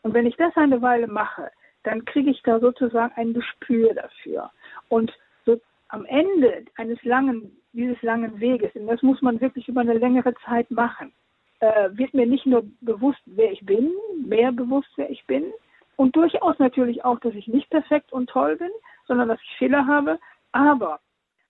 [0.00, 1.50] Und wenn ich das eine Weile mache,
[1.82, 4.50] dann kriege ich da sozusagen ein Gespür dafür.
[4.88, 5.12] Und
[5.44, 9.94] so am Ende eines langen dieses langen Weges, und das muss man wirklich über eine
[9.94, 11.12] längere Zeit machen,
[11.60, 13.92] äh, wird mir nicht nur bewusst, wer ich bin,
[14.26, 15.52] mehr bewusst, wer ich bin,
[15.96, 18.70] und durchaus natürlich auch, dass ich nicht perfekt und toll bin,
[19.06, 20.18] sondern dass ich Fehler habe,
[20.52, 21.00] aber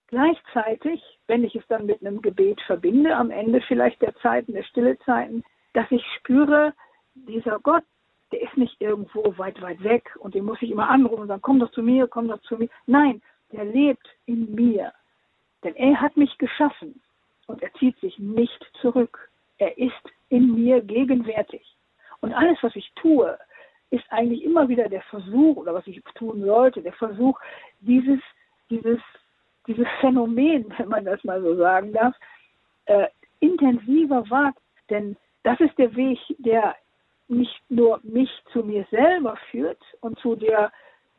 [0.09, 4.65] gleichzeitig, wenn ich es dann mit einem Gebet verbinde, am Ende vielleicht der Zeiten, der
[4.65, 6.75] Stillezeiten, dass ich spüre,
[7.15, 7.85] dieser Gott,
[8.31, 11.43] der ist nicht irgendwo weit, weit weg und den muss ich immer anrufen und sagen,
[11.43, 12.69] komm doch zu mir, komm doch zu mir.
[12.87, 14.93] Nein, der lebt in mir.
[15.65, 17.01] Denn er hat mich geschaffen
[17.47, 19.31] und er zieht sich nicht zurück.
[19.59, 19.93] Er ist
[20.29, 21.63] in mir gegenwärtig.
[22.21, 23.39] Und alles, was ich tue,
[23.91, 27.39] ist eigentlich immer wieder der Versuch, oder was ich tun sollte, der Versuch,
[27.81, 28.21] dieses,
[28.71, 29.01] dieses,
[29.67, 32.15] dieses Phänomen, wenn man das mal so sagen darf,
[32.87, 33.09] äh,
[33.41, 34.57] intensiver wahrzunehmen.
[34.91, 36.75] Denn das ist der Weg, der
[37.29, 40.73] nicht nur mich zu mir selber führt und zu der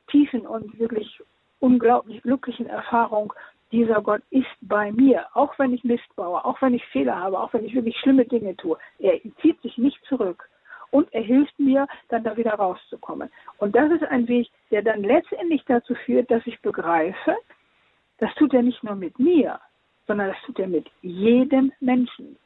[0.08, 1.20] tiefen und wirklich
[1.60, 3.34] unglaublich glücklichen Erfahrung,
[3.74, 7.40] dieser Gott ist bei mir, auch wenn ich Mist baue, auch wenn ich Fehler habe,
[7.40, 8.78] auch wenn ich wirklich schlimme Dinge tue.
[9.00, 10.48] Er zieht sich nicht zurück
[10.92, 13.32] und er hilft mir, dann da wieder rauszukommen.
[13.58, 17.36] Und das ist ein Weg, der dann letztendlich dazu führt, dass ich begreife,
[18.20, 19.60] das tut er nicht nur mit mir,
[20.06, 22.38] sondern das tut er mit jedem Menschen,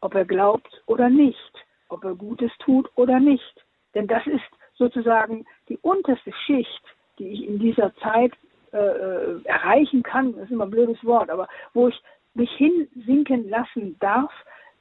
[0.00, 1.52] ob er glaubt oder nicht,
[1.88, 3.64] ob er Gutes tut oder nicht.
[3.96, 4.44] Denn das ist
[4.76, 6.82] sozusagen die unterste Schicht,
[7.18, 8.32] die ich in dieser Zeit
[8.72, 12.02] äh, äh, erreichen kann, das ist immer ein blödes Wort, aber wo ich
[12.34, 14.32] mich hinsinken lassen darf,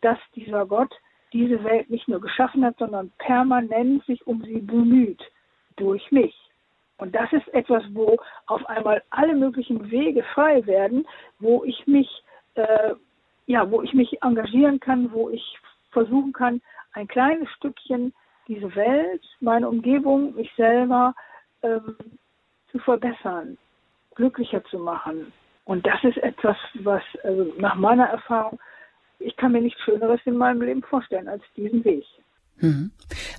[0.01, 0.93] dass dieser Gott
[1.33, 5.21] diese Welt nicht nur geschaffen hat, sondern permanent sich um sie bemüht,
[5.75, 6.35] durch mich.
[6.97, 8.17] Und das ist etwas, wo
[8.47, 11.05] auf einmal alle möglichen Wege frei werden,
[11.39, 12.09] wo ich mich,
[12.55, 12.93] äh,
[13.47, 15.59] ja, wo ich mich engagieren kann, wo ich
[15.91, 16.61] versuchen kann,
[16.93, 18.13] ein kleines Stückchen
[18.47, 21.13] diese Welt, meine Umgebung, mich selber
[21.63, 21.97] ähm,
[22.71, 23.57] zu verbessern
[24.15, 25.31] glücklicher zu machen.
[25.65, 28.59] Und das ist etwas, was also nach meiner Erfahrung,
[29.19, 32.03] ich kann mir nichts Schöneres in meinem Leben vorstellen als diesen Weg.
[32.59, 32.91] Mhm.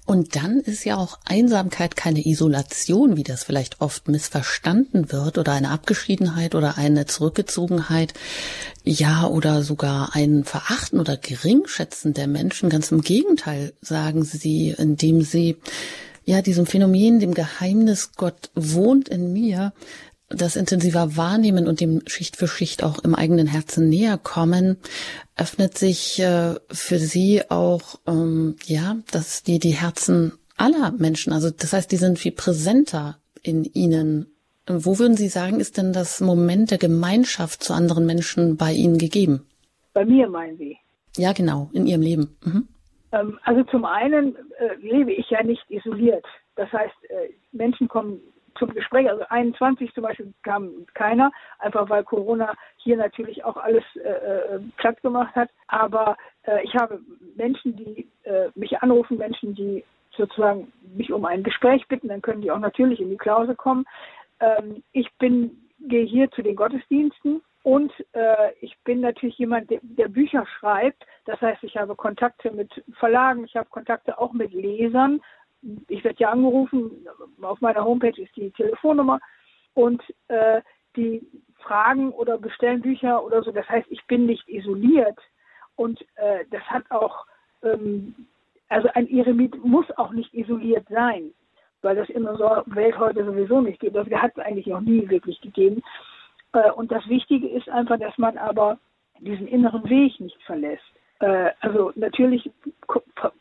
[0.04, 5.52] Und dann ist ja auch Einsamkeit keine Isolation, wie das vielleicht oft missverstanden wird, oder
[5.52, 8.12] eine Abgeschiedenheit oder eine Zurückgezogenheit,
[8.84, 12.68] ja, oder sogar ein Verachten oder Geringschätzen der Menschen.
[12.68, 15.56] Ganz im Gegenteil, sagen sie, indem sie
[16.24, 19.72] ja diesem Phänomen, dem Geheimnis Gott wohnt in mir,
[20.28, 24.78] das intensiver wahrnehmen und dem Schicht für Schicht auch im eigenen Herzen näher kommen,
[25.36, 31.50] öffnet sich äh, für sie auch, ähm, ja, dass die, die Herzen aller Menschen, also
[31.50, 34.26] das heißt, die sind viel präsenter in ihnen.
[34.66, 38.98] Wo würden Sie sagen, ist denn das Moment der Gemeinschaft zu anderen Menschen bei Ihnen
[38.98, 39.46] gegeben?
[39.94, 40.76] Bei mir meinen Sie?
[41.16, 42.36] Ja, genau, in Ihrem Leben.
[42.44, 42.68] Mhm.
[43.12, 46.24] Ähm, also zum einen äh, lebe ich ja nicht isoliert.
[46.56, 48.20] Das heißt, äh, Menschen kommen
[48.59, 53.85] zum Gespräch, also 21 zum Beispiel kam keiner, einfach weil Corona hier natürlich auch alles
[53.97, 55.51] äh, äh, platt gemacht hat.
[55.69, 57.01] Aber äh, ich habe
[57.37, 59.85] Menschen, die äh, mich anrufen, Menschen, die
[60.16, 63.85] sozusagen mich um ein Gespräch bitten, dann können die auch natürlich in die Klause kommen.
[64.40, 69.81] Ähm, ich bin, gehe hier zu den Gottesdiensten und äh, ich bin natürlich jemand, der,
[69.83, 71.05] der, Bücher schreibt.
[71.25, 75.21] Das heißt, ich habe Kontakte mit Verlagen, ich habe Kontakte auch mit Lesern,
[75.88, 77.07] ich werde ja angerufen,
[77.42, 79.21] auf meiner Homepage ist die Telefonnummer
[79.75, 80.61] und äh,
[80.97, 81.27] die
[81.59, 83.51] fragen oder bestellen Bücher oder so.
[83.53, 85.19] Das heißt, ich bin nicht isoliert
[85.77, 87.27] und äh, das hat auch,
[87.62, 88.14] ähm,
[88.69, 91.33] also ein Eremit muss auch nicht isoliert sein,
[91.83, 93.97] weil das in unserer Welt heute sowieso nicht gibt.
[93.97, 95.83] Das hat es eigentlich noch nie wirklich gegeben.
[96.53, 98.79] Äh, und das Wichtige ist einfach, dass man aber
[99.21, 100.85] diesen inneren Weg nicht verlässt.
[101.21, 102.51] Äh, also natürlich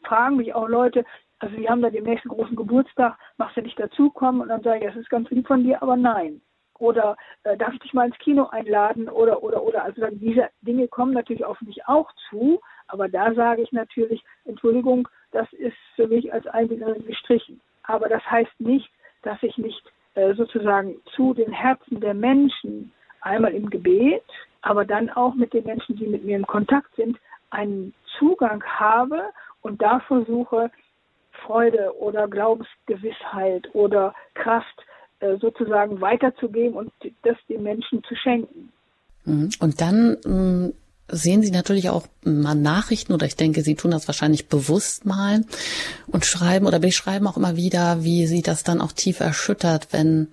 [0.04, 1.06] fragen mich auch Leute,
[1.40, 4.42] also wir haben da den nächsten großen Geburtstag, machst du nicht dazukommen?
[4.42, 6.42] Und dann sage ich, das ist ganz lieb von dir, aber nein.
[6.80, 9.10] Oder äh, darf ich dich mal ins Kino einladen?
[9.10, 9.84] Oder, oder, oder.
[9.84, 15.08] Also diese Dinge kommen natürlich auf mich auch zu, aber da sage ich natürlich, Entschuldigung,
[15.32, 17.62] das ist für mich als Einbinderin gestrichen.
[17.84, 18.90] Aber das heißt nicht,
[19.24, 19.82] dass ich nicht
[20.16, 24.24] äh, sozusagen zu den Herzen der Menschen einmal im Gebet,
[24.62, 27.18] aber dann auch mit den Menschen, die mit mir in Kontakt sind,
[27.52, 29.30] einen Zugang habe
[29.62, 30.72] und da versuche,
[31.46, 34.86] Freude oder Glaubensgewissheit oder Kraft
[35.20, 36.92] äh, sozusagen weiterzugeben und
[37.24, 38.72] das den Menschen zu schenken.
[39.26, 39.50] Mhm.
[39.60, 40.74] Und dann mm,
[41.08, 45.46] sehen Sie natürlich auch mal Nachrichten oder ich denke, Sie tun das wahrscheinlich bewusst mal
[46.08, 50.30] und schreiben oder beschreiben auch immer wieder, wie Sie das dann auch tief erschüttert, wenn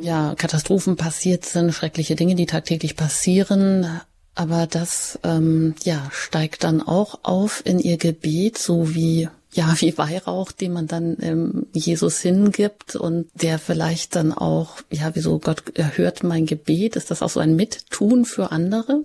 [0.00, 3.86] ja Katastrophen passiert sind, schreckliche Dinge, die tagtäglich passieren.
[4.34, 9.96] Aber das ähm, ja steigt dann auch auf in Ihr Gebet, so wie ja, wie
[9.98, 15.76] Weihrauch, den man dann ähm, Jesus hingibt und der vielleicht dann auch, ja, wieso Gott
[15.76, 16.96] erhört mein Gebet?
[16.96, 19.04] Ist das auch so ein Mittun für andere?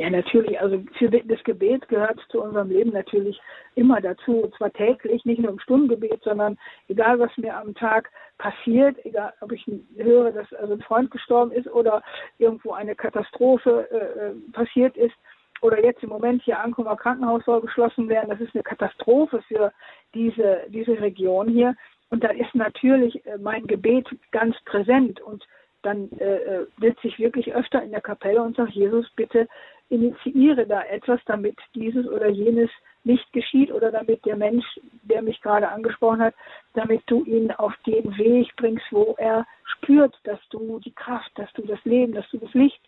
[0.00, 0.58] Ja, natürlich.
[0.58, 3.38] Also für das Gebet gehört zu unserem Leben natürlich
[3.74, 4.44] immer dazu.
[4.44, 6.56] Und zwar täglich, nicht nur im Stundengebet, sondern
[6.88, 9.62] egal, was mir am Tag passiert, egal, ob ich
[9.98, 12.02] höre, dass also ein Freund gestorben ist oder
[12.38, 15.14] irgendwo eine Katastrophe äh, äh passiert ist,
[15.60, 18.30] oder jetzt im Moment hier Ankomer Krankenhaus soll geschlossen werden.
[18.30, 19.72] Das ist eine Katastrophe für
[20.14, 21.74] diese, diese Region hier.
[22.10, 25.20] Und da ist natürlich äh, mein Gebet ganz präsent.
[25.20, 25.46] Und
[25.82, 29.48] dann äh, äh, sitze ich wirklich öfter in der Kapelle und sage, Jesus, bitte
[29.88, 32.70] initiiere da etwas, damit dieses oder jenes
[33.02, 34.66] nicht geschieht oder damit der Mensch,
[35.02, 36.34] der mich gerade angesprochen hat,
[36.74, 41.50] damit du ihn auf den Weg bringst, wo er spürt, dass du die Kraft, dass
[41.54, 42.80] du das Leben, dass du das Licht.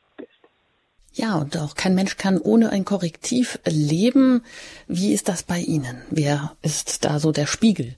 [1.14, 4.42] Ja, und auch kein Mensch kann ohne ein Korrektiv leben.
[4.88, 6.02] Wie ist das bei Ihnen?
[6.10, 7.96] Wer ist da so der Spiegel?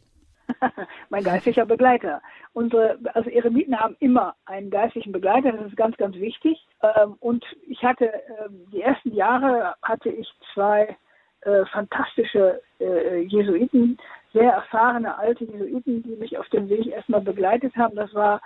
[1.10, 2.20] mein geistlicher Begleiter.
[2.52, 6.66] Unsere, also Eremiten haben immer einen geistlichen Begleiter, das ist ganz, ganz wichtig.
[6.82, 10.96] Ähm, und ich hatte, ähm, die ersten Jahre hatte ich zwei
[11.42, 13.98] äh, fantastische äh, Jesuiten,
[14.32, 17.94] sehr erfahrene alte Jesuiten, die mich auf dem Weg erstmal begleitet haben.
[17.96, 18.40] Das war,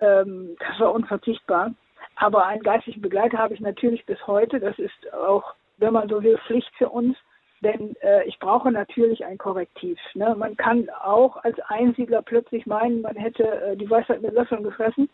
[0.00, 1.72] ähm, das war unverzichtbar.
[2.16, 4.60] Aber einen geistlichen Begleiter habe ich natürlich bis heute.
[4.60, 7.16] Das ist auch, wenn man so will, Pflicht für uns.
[7.60, 9.98] Denn äh, ich brauche natürlich ein Korrektiv.
[10.14, 10.34] Ne?
[10.36, 15.08] Man kann auch als Einsiedler plötzlich meinen, man hätte äh, die Weisheit mit Löffeln gefressen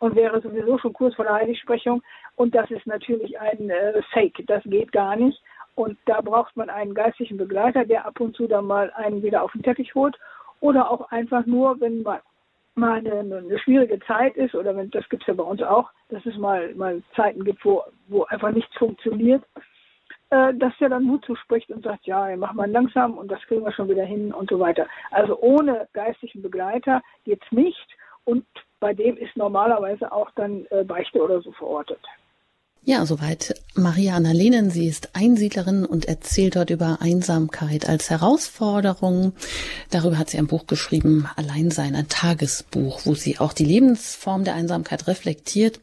[0.00, 2.02] und wäre sowieso schon kurz vor der Heiligsprechung.
[2.36, 4.44] Und das ist natürlich ein äh, Fake.
[4.46, 5.40] Das geht gar nicht.
[5.76, 9.42] Und da braucht man einen geistlichen Begleiter, der ab und zu dann mal einen wieder
[9.42, 10.16] auf den Teppich holt.
[10.60, 12.20] Oder auch einfach nur, wenn mal,
[12.76, 15.90] mal eine, eine schwierige Zeit ist, oder wenn, das gibt es ja bei uns auch,
[16.08, 19.42] dass es mal, mal Zeiten gibt, wo, wo einfach nichts funktioniert,
[20.30, 23.64] äh, dass der dann Mut zuspricht und sagt, ja, mach mal langsam und das kriegen
[23.64, 24.86] wir schon wieder hin und so weiter.
[25.10, 28.44] Also ohne geistlichen Begleiter geht's nicht und
[28.80, 32.00] bei dem ist normalerweise auch dann äh, Beichte oder so verortet.
[32.86, 34.70] Ja, soweit Maria Annalenen.
[34.70, 39.32] Sie ist Einsiedlerin und erzählt dort über Einsamkeit als Herausforderung.
[39.88, 44.54] Darüber hat sie ein Buch geschrieben, Alleinsein, ein Tagesbuch, wo sie auch die Lebensform der
[44.54, 45.80] Einsamkeit reflektiert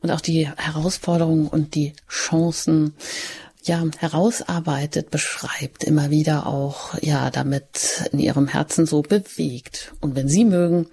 [0.00, 2.94] und auch die Herausforderungen und die Chancen
[3.68, 9.92] ja herausarbeitet, beschreibt, immer wieder auch ja damit in ihrem Herzen so bewegt.
[10.00, 10.86] Und wenn Sie mögen,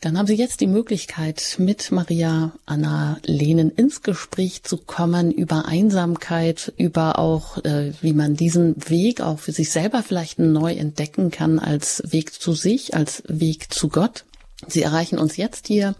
[0.00, 5.66] dann haben Sie jetzt die Möglichkeit, mit Maria Anna Lehnen ins Gespräch zu kommen über
[5.66, 11.30] Einsamkeit, über auch, äh, wie man diesen Weg auch für sich selber vielleicht neu entdecken
[11.30, 14.24] kann als Weg zu sich, als Weg zu Gott.
[14.68, 15.94] Sie erreichen uns jetzt hier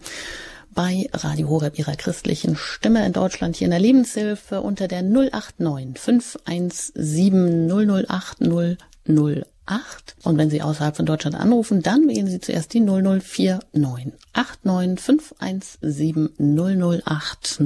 [0.73, 5.99] bei Radio Horeb ihrer christlichen Stimme in Deutschland hier in der Lebenshilfe unter der 089
[5.99, 8.37] 517 008
[9.07, 9.45] 008.
[10.23, 17.03] Und wenn Sie außerhalb von Deutschland anrufen, dann wählen Sie zuerst die 0049 89 517
[17.03, 17.61] 008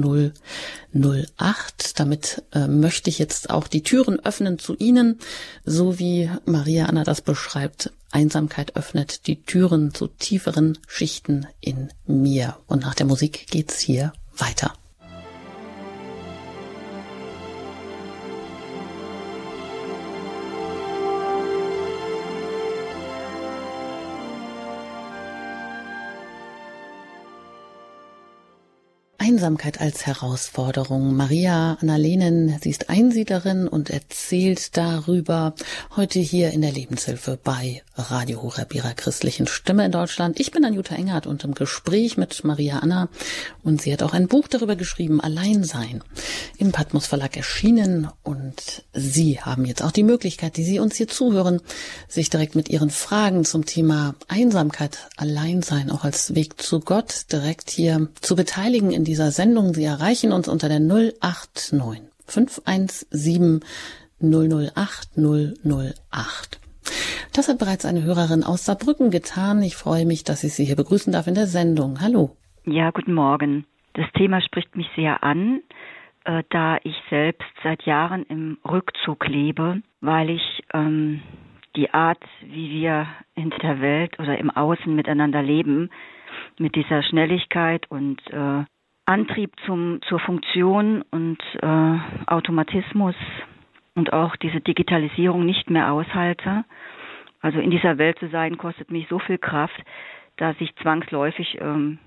[0.94, 2.00] 008.
[2.00, 5.18] Damit äh, möchte ich jetzt auch die Türen öffnen zu Ihnen,
[5.64, 7.92] so wie Maria Anna das beschreibt.
[8.16, 12.56] Einsamkeit öffnet die Türen zu tieferen Schichten in mir.
[12.66, 14.72] Und nach der Musik geht's hier weiter.
[29.26, 31.16] Einsamkeit als Herausforderung.
[31.16, 35.52] Maria Annalenen, sie ist Einsiedlerin und erzählt darüber
[35.96, 40.38] heute hier in der Lebenshilfe bei Radio Horeb, ihrer christlichen Stimme in Deutschland.
[40.38, 43.08] Ich bin Anjuta Engert und im Gespräch mit Maria Anna
[43.64, 46.04] und sie hat auch ein Buch darüber geschrieben, Alleinsein,
[46.58, 51.08] im Patmos Verlag erschienen und Sie haben jetzt auch die Möglichkeit, die Sie uns hier
[51.08, 51.60] zuhören,
[52.08, 57.70] sich direkt mit Ihren Fragen zum Thema Einsamkeit, Alleinsein auch als Weg zu Gott direkt
[57.70, 59.72] hier zu beteiligen in dieser Sendung.
[59.72, 63.60] Sie erreichen uns unter der 089 517
[64.20, 66.60] 008 008.
[67.34, 69.62] Das hat bereits eine Hörerin aus Saarbrücken getan.
[69.62, 72.00] Ich freue mich, dass ich Sie hier begrüßen darf in der Sendung.
[72.02, 72.36] Hallo.
[72.66, 73.64] Ja, guten Morgen.
[73.94, 75.62] Das Thema spricht mich sehr an,
[76.24, 81.22] äh, da ich selbst seit Jahren im Rückzug lebe, weil ich ähm,
[81.74, 85.88] die Art, wie wir in der Welt oder im Außen miteinander leben,
[86.58, 88.64] mit dieser Schnelligkeit und äh,
[89.06, 93.14] Antrieb zum, zur Funktion und äh, Automatismus
[93.94, 96.64] und auch diese Digitalisierung nicht mehr aushalte.
[97.40, 99.80] Also in dieser Welt zu sein, kostet mich so viel Kraft,
[100.36, 101.98] dass ich zwangsläufig ähm,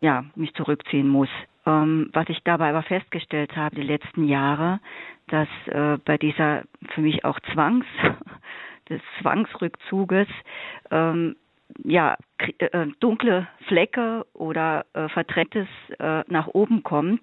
[0.00, 1.30] ja, mich zurückziehen muss.
[1.64, 4.80] Ähm, was ich dabei aber festgestellt habe die letzten Jahre,
[5.28, 7.86] dass äh, bei dieser für mich auch Zwangs,
[8.88, 10.28] des Zwangsrückzuges
[10.90, 11.34] ähm,
[11.84, 12.16] ja,
[12.58, 17.22] äh, dunkle Flecke oder äh, Vertrenntes äh, nach oben kommt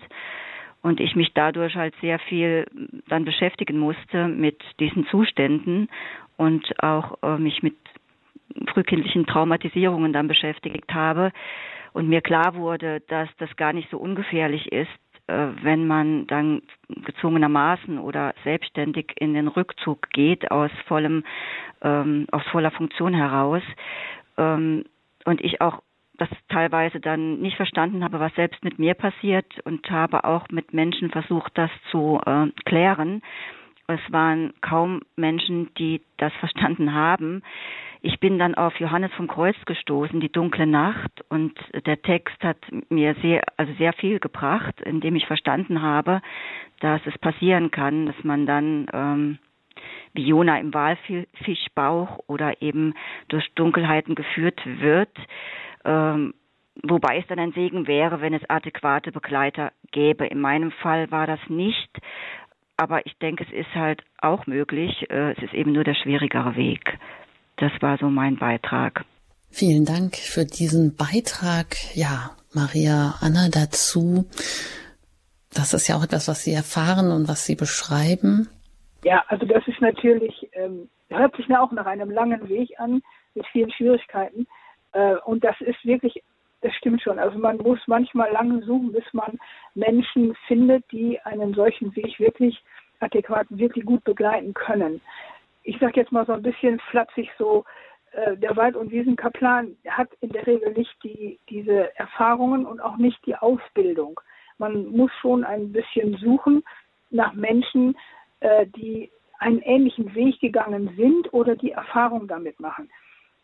[0.82, 2.66] und ich mich dadurch halt sehr viel
[3.08, 5.90] dann beschäftigen musste mit diesen Zuständen
[6.38, 7.76] und auch äh, mich mit
[8.74, 11.32] frühkindlichen Traumatisierungen dann beschäftigt habe
[11.94, 14.90] und mir klar wurde, dass das gar nicht so ungefährlich ist,
[15.28, 21.24] äh, wenn man dann gezwungenermaßen oder selbstständig in den Rückzug geht aus vollem
[21.82, 23.64] ähm, aus voller Funktion heraus
[24.38, 24.86] ähm,
[25.26, 25.82] und ich auch
[26.18, 30.74] das teilweise dann nicht verstanden habe, was selbst mit mir passiert und habe auch mit
[30.74, 33.22] Menschen versucht, das zu äh, klären.
[33.88, 37.42] Es waren kaum Menschen, die das verstanden haben.
[38.02, 42.58] Ich bin dann auf Johannes vom Kreuz gestoßen, die dunkle Nacht, und der Text hat
[42.90, 46.22] mir sehr, also sehr viel gebracht, indem ich verstanden habe,
[46.82, 49.40] dass es passieren kann, dass man dann ähm,
[50.14, 52.94] wie Jona im Walfischbauch oder eben
[53.28, 55.16] durch Dunkelheiten geführt wird.
[55.86, 56.34] Ähm,
[56.82, 60.26] wobei es dann ein Segen wäre, wenn es adäquate Begleiter gäbe.
[60.26, 61.90] In meinem Fall war das nicht,
[62.78, 65.10] aber ich denke, es ist halt auch möglich.
[65.10, 66.98] Äh, es ist eben nur der schwierigere Weg.
[67.58, 69.06] Das war so mein Beitrag.
[69.50, 71.76] Vielen Dank für diesen Beitrag.
[71.94, 74.26] Ja, Maria Anna dazu.
[75.54, 78.50] Das ist ja auch etwas, was Sie erfahren und was Sie beschreiben.
[79.04, 83.02] Ja, also das ist natürlich, ähm, hört sich auch nach einem langen Weg an,
[83.36, 84.48] mit vielen Schwierigkeiten.
[84.94, 86.24] Äh, und das ist wirklich,
[86.62, 87.20] das stimmt schon.
[87.20, 89.38] Also man muss manchmal lange suchen, bis man
[89.76, 92.64] Menschen findet, die einen solchen Weg wirklich
[93.00, 95.02] adäquat, wirklich gut begleiten können.
[95.64, 97.66] Ich sage jetzt mal so ein bisschen flapsig so,
[98.14, 102.98] äh, der Wald- und Wiesenkaplan hat in der Regel nicht die, diese Erfahrungen und auch
[102.98, 104.20] nicht die Ausbildung.
[104.58, 106.64] Man muss schon ein bisschen suchen
[107.10, 107.98] nach Menschen,
[108.76, 112.90] die einen ähnlichen Weg gegangen sind oder die Erfahrung damit machen.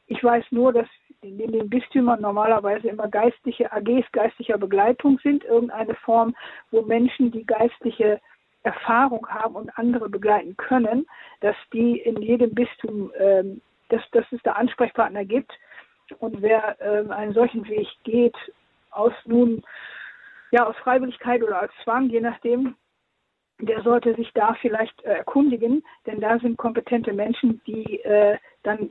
[0.07, 0.87] Ich weiß nur, dass
[1.21, 6.35] in den Bistümern normalerweise immer geistliche AGs geistlicher Begleitung sind, irgendeine Form,
[6.71, 8.19] wo Menschen, die geistliche
[8.63, 11.05] Erfahrung haben und andere begleiten können,
[11.41, 15.51] dass die in jedem Bistum, ähm, dass, dass es da Ansprechpartner gibt.
[16.19, 18.35] Und wer ähm, einen solchen Weg geht,
[18.91, 19.63] aus nun,
[20.51, 22.75] ja, aus Freiwilligkeit oder als Zwang, je nachdem,
[23.59, 28.89] der sollte sich da vielleicht äh, erkundigen, denn da sind kompetente Menschen, die äh, dann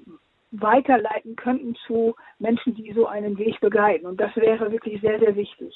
[0.50, 4.06] weiterleiten könnten zu Menschen, die so einen Weg begleiten.
[4.06, 5.74] Und das wäre wirklich sehr, sehr wichtig.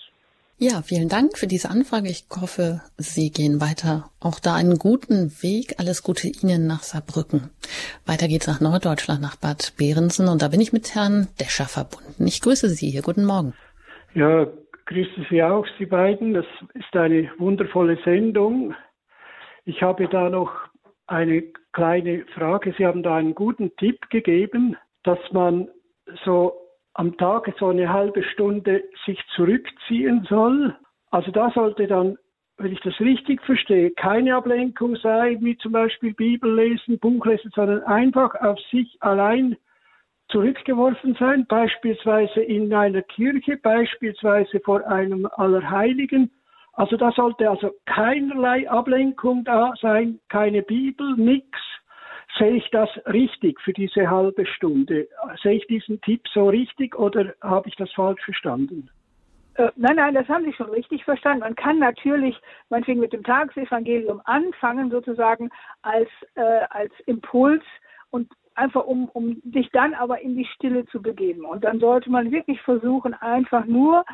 [0.59, 2.09] Ja, vielen Dank für diese Anfrage.
[2.09, 5.75] Ich hoffe, Sie gehen weiter auch da einen guten Weg.
[5.79, 7.51] Alles Gute Ihnen nach Saarbrücken.
[8.07, 10.29] Weiter geht's nach Norddeutschland, nach Bad Berensen.
[10.29, 12.27] Und da bin ich mit Herrn Descher verbunden.
[12.27, 13.03] Ich grüße Sie hier.
[13.03, 13.55] Guten Morgen.
[14.15, 14.47] Ja,
[14.87, 16.35] grüße Sie auch, Sie beiden.
[16.35, 18.75] Das ist eine wundervolle Sendung.
[19.65, 20.53] Ich habe da noch
[21.07, 22.75] eine kleine Frage.
[22.77, 25.69] Sie haben da einen guten Tipp gegeben, dass man
[26.25, 26.53] so
[26.95, 30.77] am Tag so eine halbe Stunde sich zurückziehen soll.
[31.11, 32.19] Also da sollte dann,
[32.59, 37.51] wenn ich das richtig verstehe, keine Ablenkung sein, wie zum Beispiel Bibel lesen, Buch lesen,
[37.55, 39.57] sondern einfach auf sich allein
[40.33, 46.33] zurückgeworfen sein, beispielsweise in einer Kirche, beispielsweise vor einem Allerheiligen.
[46.73, 51.59] Also da sollte also keinerlei Ablenkung da sein, keine Bibel, nichts.
[52.39, 55.07] Sehe ich das richtig für diese halbe Stunde?
[55.43, 58.89] Sehe ich diesen Tipp so richtig oder habe ich das falsch verstanden?
[59.57, 61.41] Äh, nein, nein, das haben Sie schon richtig verstanden.
[61.41, 62.35] Man kann natürlich
[62.71, 65.51] meinetwegen mit dem Tagesevangelium anfangen, sozusagen
[65.83, 67.63] als, äh, als Impuls
[68.11, 71.45] und einfach um, um sich dann aber in die Stille zu begeben.
[71.45, 74.05] Und dann sollte man wirklich versuchen, einfach nur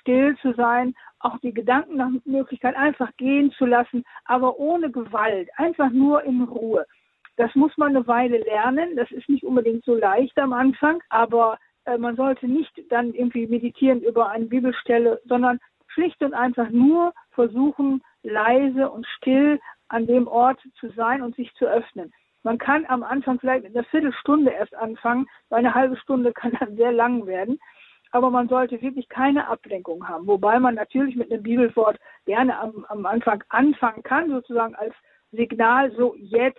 [0.00, 5.48] still zu sein, auch die Gedanken nach Möglichkeit einfach gehen zu lassen, aber ohne Gewalt,
[5.56, 6.86] einfach nur in Ruhe.
[7.36, 8.96] Das muss man eine Weile lernen.
[8.96, 13.46] Das ist nicht unbedingt so leicht am Anfang, aber äh, man sollte nicht dann irgendwie
[13.46, 20.28] meditieren über eine Bibelstelle, sondern schlicht und einfach nur versuchen, leise und still an dem
[20.28, 22.12] Ort zu sein und sich zu öffnen.
[22.48, 26.56] Man kann am Anfang vielleicht mit einer Viertelstunde erst anfangen, weil eine halbe Stunde kann
[26.58, 27.60] dann sehr lang werden.
[28.10, 30.26] Aber man sollte wirklich keine Ablenkung haben.
[30.26, 34.94] Wobei man natürlich mit einem Bibelwort gerne am, am Anfang anfangen kann, sozusagen als
[35.30, 36.56] Signal, so jetzt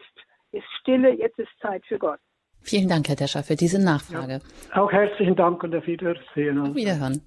[0.52, 2.20] ist Stille, jetzt ist Zeit für Gott.
[2.62, 4.42] Vielen Dank, Herr Descher, für diese Nachfrage.
[4.76, 6.60] Ja, auch herzlichen Dank und auf Wiedersehen.
[6.60, 7.24] Auf Wiederhören.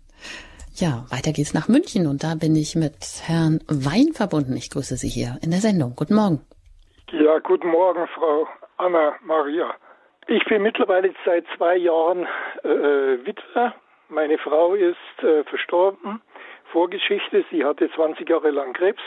[0.74, 2.94] Ja, weiter geht's nach München und da bin ich mit
[3.24, 4.56] Herrn Wein verbunden.
[4.56, 5.94] Ich grüße Sie hier in der Sendung.
[5.96, 6.42] Guten Morgen.
[7.12, 8.48] Ja, guten Morgen, Frau
[8.78, 9.74] Anna Maria.
[10.28, 12.26] Ich bin mittlerweile seit zwei Jahren
[12.64, 13.74] äh, Witwe.
[14.08, 16.22] Meine Frau ist äh, verstorben.
[16.72, 19.02] Vorgeschichte, sie hatte 20 Jahre lang Krebs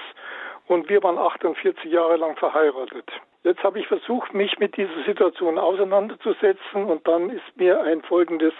[0.67, 3.09] und wir waren 48 Jahre lang verheiratet.
[3.41, 8.53] Jetzt habe ich versucht, mich mit dieser Situation auseinanderzusetzen und dann ist mir ein folgendes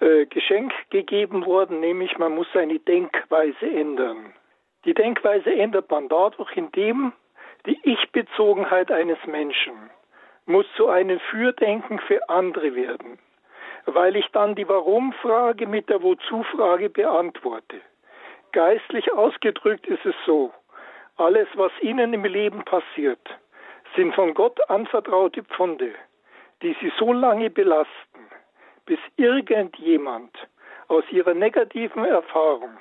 [0.00, 4.34] äh, Geschenk gegeben worden, nämlich man muss seine Denkweise ändern.
[4.84, 7.14] Die Denkweise ändert man dadurch, indem
[7.66, 9.90] die Ich-Bezogenheit eines Menschen
[10.46, 13.18] muss zu einem Fürdenken für andere werden,
[13.86, 17.80] weil ich dann die Warum-Frage mit der Wozu-Frage beantworte.
[18.52, 20.52] Geistlich ausgedrückt ist es so,
[21.16, 23.26] alles, was Ihnen im Leben passiert,
[23.96, 25.94] sind von Gott anvertraute Pfunde,
[26.62, 28.30] die sie so lange belasten,
[28.84, 30.36] bis irgendjemand
[30.88, 32.76] aus ihrer negativen Erfahrung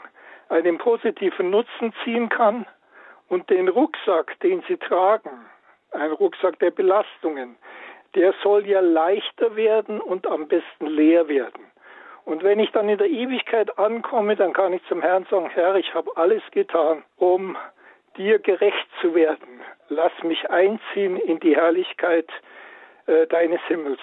[0.49, 2.65] einen positiven Nutzen ziehen kann
[3.29, 5.45] und den Rucksack, den sie tragen,
[5.91, 7.55] ein Rucksack der Belastungen,
[8.15, 11.65] der soll ja leichter werden und am besten leer werden.
[12.23, 15.75] Und wenn ich dann in der Ewigkeit ankomme, dann kann ich zum Herrn sagen, Herr,
[15.75, 17.55] ich habe alles getan, um
[18.17, 19.61] dir gerecht zu werden.
[19.89, 22.27] Lass mich einziehen in die Herrlichkeit
[23.05, 23.99] äh, deines Himmels.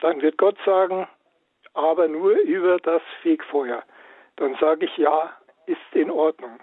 [0.00, 1.08] Dann wird Gott sagen,
[1.72, 3.82] aber nur über das Fegfeuer.
[4.36, 5.32] Dann sage ich ja,
[5.66, 6.60] ist in Ordnung.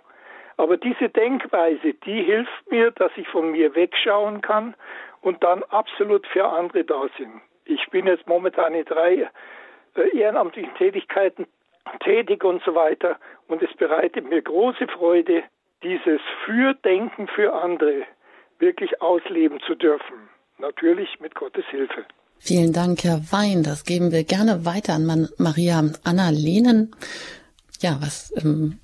[0.61, 4.75] Aber diese Denkweise, die hilft mir, dass ich von mir wegschauen kann
[5.21, 7.41] und dann absolut für andere da sind.
[7.65, 9.27] Ich bin jetzt momentan in drei
[9.95, 11.47] äh, ehrenamtlichen Tätigkeiten
[12.03, 15.41] tätig und so weiter und es bereitet mir große Freude,
[15.81, 18.03] dieses Fürdenken für andere
[18.59, 20.29] wirklich ausleben zu dürfen.
[20.59, 22.05] Natürlich mit Gottes Hilfe.
[22.37, 23.63] Vielen Dank, Herr Wein.
[23.63, 26.95] Das geben wir gerne weiter an Maria Anna Lehnen.
[27.79, 28.77] Ja, was ähm,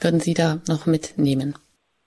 [0.00, 1.54] würden Sie da noch mitnehmen?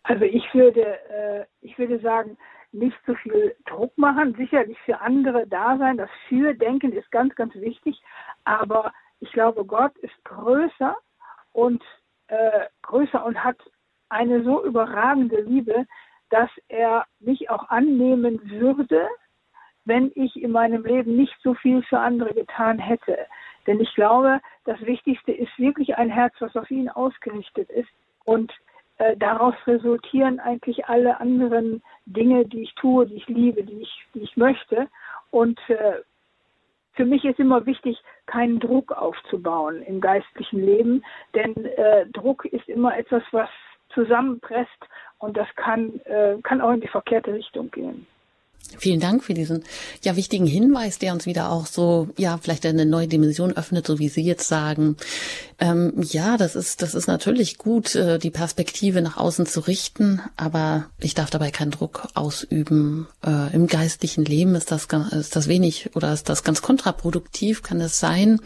[0.03, 2.37] Also ich würde, äh, ich würde sagen,
[2.71, 5.97] nicht zu viel Druck machen, sicherlich für andere da sein.
[5.97, 7.99] Das Fürdenken ist ganz, ganz wichtig.
[8.43, 10.95] Aber ich glaube, Gott ist größer
[11.53, 11.83] und
[12.27, 13.57] äh, größer und hat
[14.09, 15.85] eine so überragende Liebe,
[16.29, 19.07] dass er mich auch annehmen würde,
[19.85, 23.17] wenn ich in meinem Leben nicht so viel für andere getan hätte.
[23.67, 27.89] Denn ich glaube, das Wichtigste ist wirklich ein Herz, was auf ihn ausgerichtet ist.
[28.25, 28.51] Und
[28.97, 34.05] äh, daraus resultieren eigentlich alle anderen Dinge, die ich tue, die ich liebe, die ich,
[34.13, 34.87] die ich möchte.
[35.31, 36.01] Und äh,
[36.93, 41.03] für mich ist immer wichtig, keinen Druck aufzubauen im geistlichen Leben,
[41.33, 43.49] denn äh, Druck ist immer etwas, was
[43.93, 44.87] zusammenpresst
[45.17, 48.05] und das kann, äh, kann auch in die verkehrte Richtung gehen.
[48.77, 49.63] Vielen Dank für diesen
[50.03, 53.99] ja wichtigen Hinweis, der uns wieder auch so ja vielleicht eine neue Dimension öffnet, so
[53.99, 54.95] wie Sie jetzt sagen.
[55.59, 60.21] Ähm, ja, das ist das ist natürlich gut, äh, die Perspektive nach außen zu richten,
[60.37, 63.07] aber ich darf dabei keinen Druck ausüben.
[63.25, 67.81] Äh, Im geistlichen Leben ist das ist das wenig oder ist das ganz kontraproduktiv, kann
[67.81, 68.39] es sein.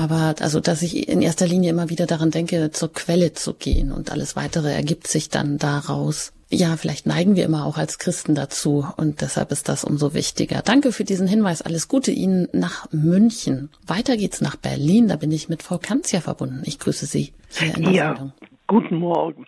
[0.00, 3.92] Aber also, dass ich in erster Linie immer wieder daran denke, zur Quelle zu gehen
[3.92, 6.32] und alles weitere ergibt sich dann daraus.
[6.48, 10.62] Ja, vielleicht neigen wir immer auch als Christen dazu und deshalb ist das umso wichtiger.
[10.64, 11.60] Danke für diesen Hinweis.
[11.60, 13.68] Alles Gute Ihnen nach München.
[13.86, 15.08] Weiter geht's nach Berlin.
[15.08, 16.62] Da bin ich mit Frau Kanzia verbunden.
[16.64, 17.34] Ich grüße Sie
[17.78, 18.32] ja, Sendung.
[18.68, 19.44] Guten Morgen.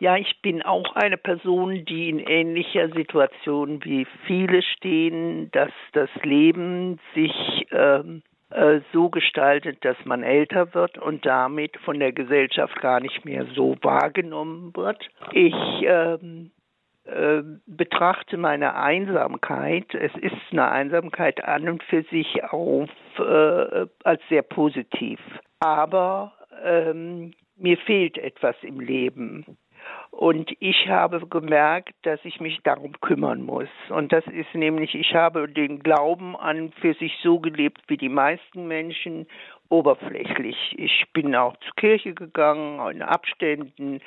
[0.00, 6.10] Ja, ich bin auch eine Person, die in ähnlicher Situation wie viele stehen, dass das
[6.22, 7.32] Leben sich
[7.70, 8.35] ähm, äh,
[8.92, 13.76] so gestaltet, dass man älter wird und damit von der Gesellschaft gar nicht mehr so
[13.82, 15.08] wahrgenommen wird.
[15.32, 16.52] Ich ähm,
[17.04, 22.88] äh, betrachte meine Einsamkeit, es ist eine Einsamkeit an und für sich auf,
[23.18, 25.20] äh, als sehr positiv.
[25.60, 26.32] Aber
[26.64, 29.56] ähm, mir fehlt etwas im Leben.
[30.16, 33.68] Und ich habe gemerkt, dass ich mich darum kümmern muss.
[33.90, 38.08] Und das ist nämlich, ich habe den Glauben an für sich so gelebt wie die
[38.08, 39.26] meisten Menschen,
[39.68, 40.56] oberflächlich.
[40.78, 44.00] Ich bin auch zur Kirche gegangen, in Abständen,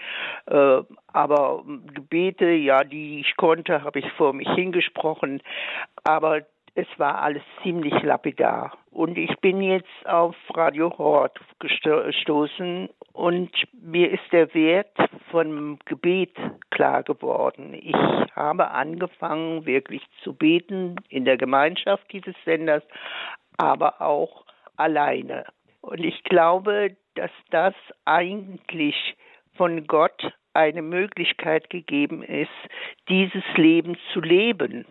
[0.48, 0.82] äh,
[1.14, 5.44] aber Gebete, ja, die ich konnte, habe ich vor mich hingesprochen.
[6.06, 6.42] Aber
[6.80, 8.78] es war alles ziemlich lapidar.
[8.90, 13.52] Und ich bin jetzt auf Radio Hort gestoßen und
[13.82, 14.96] mir ist der Wert
[15.30, 16.36] von Gebet
[16.72, 17.74] klar geworden.
[17.74, 17.96] Ich
[18.34, 22.84] habe angefangen, wirklich zu beten in der Gemeinschaft dieses Senders,
[23.58, 24.46] aber auch
[24.78, 25.46] alleine.
[25.82, 27.74] Und ich glaube, dass das
[28.06, 28.96] eigentlich
[29.56, 32.50] von Gott eine Möglichkeit gegeben ist,
[33.10, 34.86] dieses Leben zu leben.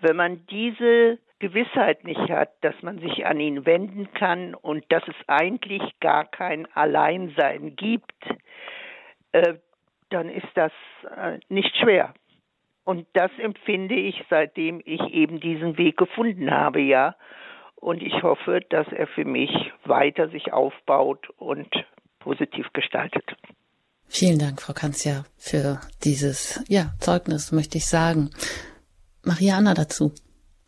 [0.00, 5.02] Wenn man diese Gewissheit nicht hat, dass man sich an ihn wenden kann und dass
[5.08, 8.14] es eigentlich gar kein Alleinsein gibt,
[9.32, 9.54] äh,
[10.10, 10.70] dann ist das
[11.16, 12.14] äh, nicht schwer.
[12.84, 17.16] Und das empfinde ich, seitdem ich eben diesen Weg gefunden habe, ja.
[17.74, 19.50] Und ich hoffe, dass er für mich
[19.84, 21.68] weiter sich aufbaut und
[22.20, 23.24] positiv gestaltet.
[24.06, 28.30] Vielen Dank, Frau Kanzia, für dieses ja, Zeugnis, möchte ich sagen.
[29.24, 30.12] Mariana dazu.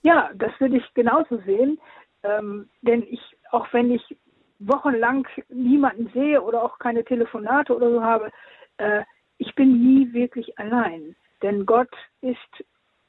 [0.04, 1.80] Ja, das würde ich genauso sehen.
[2.22, 4.16] Ähm, denn ich, auch wenn ich
[4.58, 8.30] wochenlang niemanden sehe oder auch keine Telefonate oder so habe,
[8.76, 9.02] äh,
[9.38, 11.16] ich bin nie wirklich allein.
[11.42, 11.90] Denn Gott
[12.20, 12.64] ist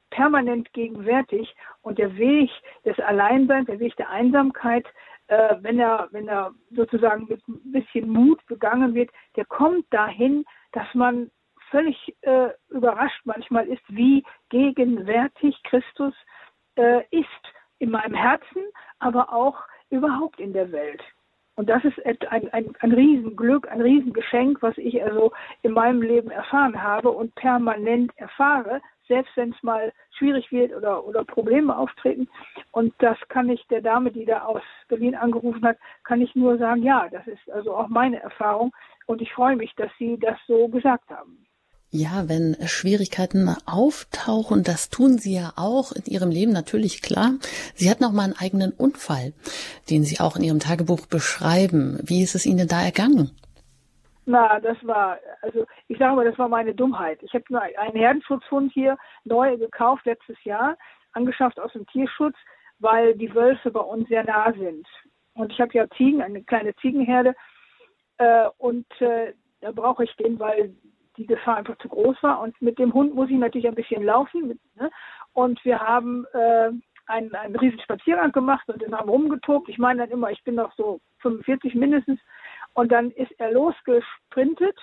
[0.10, 2.50] permanent gegenwärtig und der Weg
[2.86, 4.86] des Alleinseins, der Weg der Einsamkeit,
[5.28, 10.46] äh, wenn er, wenn er sozusagen mit ein bisschen Mut begangen wird, der kommt dahin,
[10.72, 11.30] dass man
[11.70, 16.14] völlig äh, überrascht manchmal ist, wie gegenwärtig Christus
[16.76, 17.28] äh, ist
[17.80, 18.64] in meinem Herzen,
[19.00, 19.58] aber auch
[19.90, 21.02] überhaupt in der Welt.
[21.56, 26.30] Und das ist ein, ein, ein Riesenglück, ein Riesengeschenk, was ich also in meinem Leben
[26.30, 32.28] erfahren habe und permanent erfahre, selbst wenn es mal schwierig wird oder, oder Probleme auftreten.
[32.72, 36.58] Und das kann ich der Dame, die da aus Berlin angerufen hat, kann ich nur
[36.58, 38.74] sagen, ja, das ist also auch meine Erfahrung.
[39.06, 41.45] Und ich freue mich, dass Sie das so gesagt haben.
[41.98, 47.36] Ja, wenn Schwierigkeiten auftauchen, das tun Sie ja auch in Ihrem Leben natürlich klar.
[47.74, 49.32] Sie hatten auch mal einen eigenen Unfall,
[49.90, 51.98] den Sie auch in Ihrem Tagebuch beschreiben.
[52.04, 53.32] Wie ist es Ihnen da ergangen?
[54.26, 57.24] Na, das war, also ich sage mal, das war meine Dummheit.
[57.24, 60.78] Ich habe einen Herdenschutzhund hier neu gekauft letztes Jahr,
[61.14, 62.36] angeschafft aus dem Tierschutz,
[62.80, 64.86] weil die Wölfe bei uns sehr nah sind.
[65.36, 67.36] Und ich habe ja Ziegen, eine kleine Ziegenherde.
[68.18, 69.32] Äh, und äh,
[69.62, 70.76] da brauche ich den, weil
[71.18, 72.42] die Gefahr einfach zu groß war.
[72.42, 74.60] Und mit dem Hund muss ich natürlich ein bisschen laufen.
[74.76, 74.92] Ne?
[75.34, 76.72] Und wir haben äh,
[77.08, 79.70] einen, einen riesen Spaziergang gemacht und dann haben rumgetobt.
[79.70, 82.20] Ich meine dann immer, ich bin noch so 45 mindestens.
[82.74, 84.78] Und dann ist er losgesprintet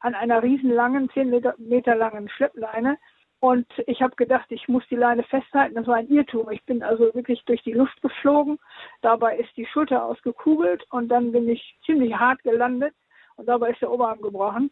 [0.00, 2.98] an einer riesen langen, 10 Meter, Meter langen Schleppleine.
[3.40, 5.74] Und ich habe gedacht, ich muss die Leine festhalten.
[5.74, 6.50] Das war ein Irrtum.
[6.50, 8.58] Ich bin also wirklich durch die Luft geflogen.
[9.02, 12.94] Dabei ist die Schulter ausgekugelt und dann bin ich ziemlich hart gelandet
[13.36, 14.70] und dabei ist der Oberarm gebrochen.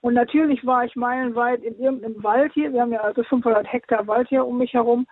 [0.00, 2.72] Und natürlich war ich meilenweit in irgendeinem Wald hier.
[2.72, 5.06] Wir haben ja also 500 Hektar Wald hier um mich herum.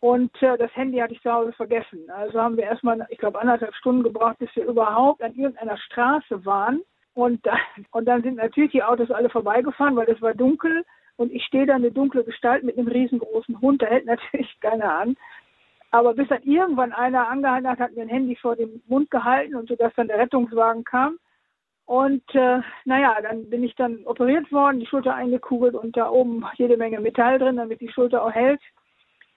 [0.00, 2.10] Und äh, das Handy hatte ich zu Hause vergessen.
[2.10, 6.44] Also haben wir erstmal, ich glaube, anderthalb Stunden gebraucht, bis wir überhaupt an irgendeiner Straße
[6.46, 6.80] waren.
[7.14, 7.58] Und, da,
[7.92, 10.84] und dann sind natürlich die Autos alle vorbeigefahren, weil es war dunkel.
[11.16, 13.82] Und ich stehe da eine dunkle Gestalt mit einem riesengroßen Hund.
[13.82, 15.16] Da hält natürlich keiner an.
[15.90, 19.54] Aber bis dann irgendwann einer angehalten hat, hat mir ein Handy vor dem Mund gehalten
[19.56, 21.18] und so, dass dann der Rettungswagen kam.
[21.90, 26.46] Und äh, naja, dann bin ich dann operiert worden, die Schulter eingekugelt und da oben
[26.54, 28.60] jede Menge Metall drin, damit die Schulter auch hält.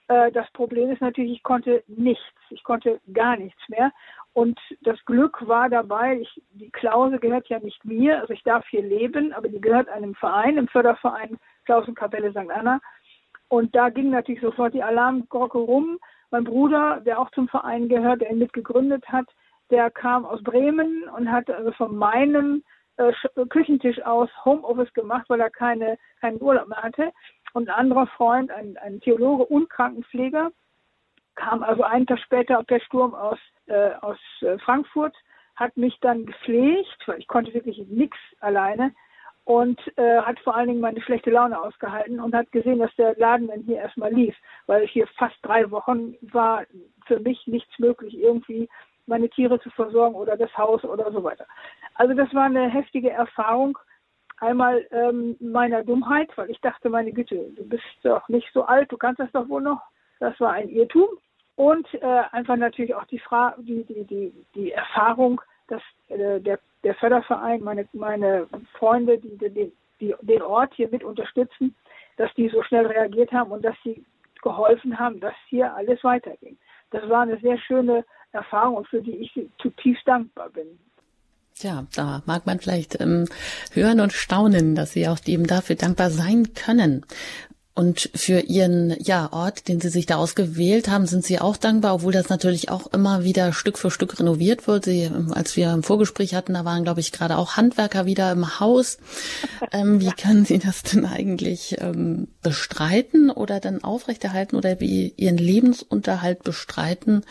[0.06, 2.22] Äh, das Problem ist natürlich, ich konnte nichts.
[2.50, 3.90] Ich konnte gar nichts mehr.
[4.34, 8.64] Und das Glück war dabei, ich, die Klause gehört ja nicht mir, also ich darf
[8.68, 12.52] hier leben, aber die gehört einem Verein, im Förderverein Klausenkapelle St.
[12.54, 12.78] Anna.
[13.48, 15.98] Und da ging natürlich sofort die Alarmglocke rum.
[16.30, 19.26] Mein Bruder, der auch zum Verein gehört, der ihn mitgegründet hat,
[19.70, 22.62] der kam aus Bremen und hat also von meinem
[22.96, 23.12] äh,
[23.48, 27.12] Küchentisch aus Homeoffice gemacht, weil er keine, keinen Urlaub mehr hatte.
[27.52, 30.50] Und ein anderer Freund, ein, ein Theologe und Krankenpfleger,
[31.34, 35.14] kam also einen Tag später per Sturm aus, äh, aus äh, Frankfurt,
[35.56, 38.92] hat mich dann gepflegt, weil ich konnte wirklich nichts alleine
[39.44, 43.14] und äh, hat vor allen Dingen meine schlechte Laune ausgehalten und hat gesehen, dass der
[43.16, 44.34] Laden dann hier erstmal lief,
[44.66, 46.64] weil hier fast drei Wochen war
[47.06, 48.68] für mich nichts möglich, irgendwie
[49.06, 51.46] meine Tiere zu versorgen oder das Haus oder so weiter.
[51.94, 53.78] Also das war eine heftige Erfahrung.
[54.38, 58.90] Einmal ähm, meiner Dummheit, weil ich dachte, meine Güte, du bist doch nicht so alt,
[58.90, 59.80] du kannst das doch wohl noch.
[60.18, 61.08] Das war ein Irrtum.
[61.56, 66.58] Und äh, einfach natürlich auch die, Fra die, die, die, die Erfahrung, dass äh, der,
[66.82, 71.74] der Förderverein, meine, meine Freunde, die, die, die den Ort hier mit unterstützen,
[72.16, 74.04] dass die so schnell reagiert haben und dass sie
[74.42, 76.58] geholfen haben, dass hier alles weiterging.
[76.90, 80.66] Das war eine sehr schöne Erfahrung, für die ich zutiefst dankbar bin.
[81.54, 83.26] Tja, da mag man vielleicht ähm,
[83.72, 87.06] hören und staunen, dass Sie auch eben dafür dankbar sein können.
[87.76, 91.94] Und für Ihren ja, Ort, den Sie sich da ausgewählt haben, sind Sie auch dankbar,
[91.96, 94.84] obwohl das natürlich auch immer wieder Stück für Stück renoviert wird.
[94.84, 98.60] Sie, als wir im Vorgespräch hatten, da waren, glaube ich, gerade auch Handwerker wieder im
[98.60, 98.98] Haus.
[99.72, 100.12] Ähm, wie ja.
[100.12, 107.24] können Sie das denn eigentlich ähm, bestreiten oder dann aufrechterhalten oder wie Ihren Lebensunterhalt bestreiten?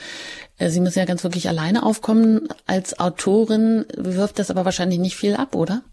[0.57, 2.49] Äh, Sie müssen ja ganz wirklich alleine aufkommen.
[2.65, 5.83] Als Autorin wirft das aber wahrscheinlich nicht viel ab, oder?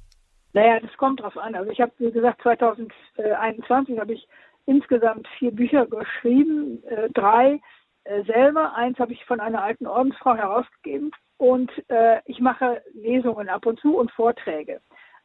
[0.53, 1.55] Naja, das kommt drauf an.
[1.55, 4.27] Also ich habe, wie gesagt, 2021 habe ich
[4.67, 7.61] insgesamt vier Bücher geschrieben, äh, drei
[8.05, 13.49] äh, selber, eins habe ich von einer alten Ordensfrau herausgegeben und äh, ich mache Lesungen
[13.49, 14.81] ab und zu und Vorträge.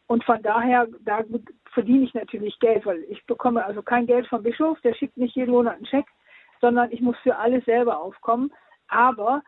[0.08, 1.24] Und von daher, da
[1.74, 5.36] verdiene ich natürlich Geld, weil ich bekomme also kein Geld vom Bischof, der schickt nicht
[5.36, 6.06] jeden Monat einen Scheck,
[6.62, 8.54] sondern ich muss für alles selber aufkommen.
[8.88, 9.42] Aber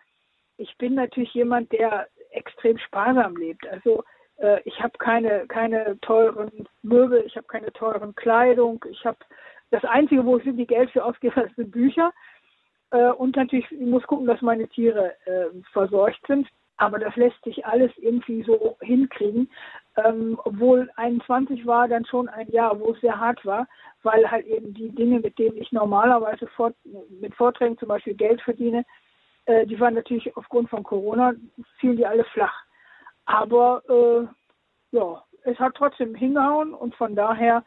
[0.57, 3.67] ich bin natürlich jemand, der extrem sparsam lebt.
[3.67, 4.03] Also
[4.37, 9.17] äh, ich habe keine, keine teuren Möbel, ich habe keine teuren Kleidung, ich habe
[9.71, 12.11] das Einzige, wo ich wirklich Geld für ausgebe, sind Bücher.
[12.91, 16.47] Äh, und natürlich, ich muss gucken, dass meine Tiere äh, versorgt sind.
[16.79, 19.49] Aber das lässt sich alles irgendwie so hinkriegen.
[19.95, 23.67] Ähm, obwohl 21 war dann schon ein Jahr, wo es sehr hart war,
[24.03, 26.75] weil halt eben die Dinge, mit denen ich normalerweise fort,
[27.19, 28.85] mit Vorträgen zum Beispiel Geld verdiene,
[29.47, 31.33] äh, die waren natürlich aufgrund von Corona,
[31.79, 32.63] fielen die alle flach.
[33.25, 37.63] Aber äh, ja, es hat trotzdem hingehauen und von daher,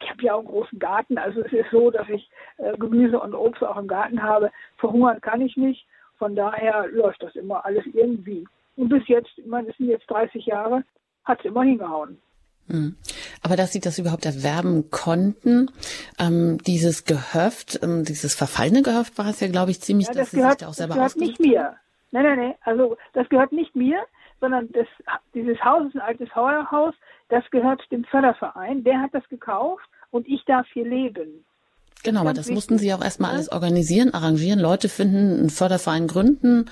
[0.00, 2.28] ich habe ja auch einen großen Garten, also es ist so, dass ich
[2.58, 4.50] äh, Gemüse und Obst auch im Garten habe.
[4.76, 5.86] Verhungern kann ich nicht.
[6.18, 8.46] Von daher läuft das immer alles irgendwie.
[8.76, 10.84] Und bis jetzt, ich meine, es sind jetzt 30 Jahre,
[11.24, 12.18] hat es immer hingehauen.
[12.68, 12.96] Hm.
[13.42, 15.70] Aber dass Sie das überhaupt erwerben konnten,
[16.18, 20.22] ähm, dieses Gehöft, ähm, dieses verfallene Gehöft war es ja, glaube ich, ziemlich, ja, das
[20.22, 21.76] dass Sie gehört, sich da auch selber das gehört nicht mir.
[22.10, 22.54] Nein, nein, nein.
[22.62, 23.98] Also das gehört nicht mir,
[24.44, 24.86] sondern das,
[25.32, 26.94] dieses Haus ist ein altes Heuerhaus.
[27.30, 28.84] Das gehört dem Förderverein.
[28.84, 31.46] Der hat das gekauft und ich darf hier leben.
[32.04, 36.66] Genau, aber das mussten Sie auch erstmal alles organisieren, arrangieren, Leute finden, einen Förderverein gründen,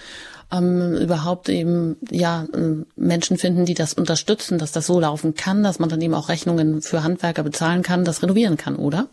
[0.53, 5.63] ähm, überhaupt eben ja äh, Menschen finden, die das unterstützen, dass das so laufen kann,
[5.63, 9.07] dass man dann eben auch Rechnungen für Handwerker bezahlen kann, das renovieren kann, oder?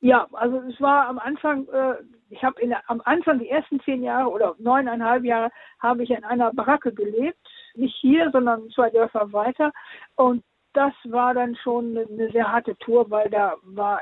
[0.00, 1.96] Ja, also es war am Anfang, äh,
[2.30, 2.56] ich habe
[2.86, 7.45] am Anfang die ersten zehn Jahre oder neuneinhalb Jahre habe ich in einer Baracke gelebt,
[7.78, 9.72] nicht hier, sondern zwei Dörfer weiter
[10.16, 14.00] und das war dann schon eine sehr harte Tour, weil da war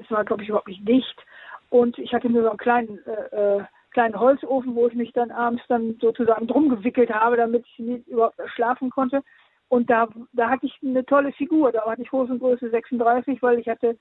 [0.00, 1.24] es war, glaube ich, überhaupt nicht dicht.
[1.70, 5.30] Und ich hatte nur so einen kleinen, äh, äh, kleinen Holzofen, wo ich mich dann
[5.30, 9.22] abends dann sozusagen drum gewickelt habe, damit ich nicht überhaupt schlafen konnte.
[9.68, 11.72] Und da, da hatte ich eine tolle Figur.
[11.72, 13.98] Da hatte ich Hosengröße 36, weil ich hatte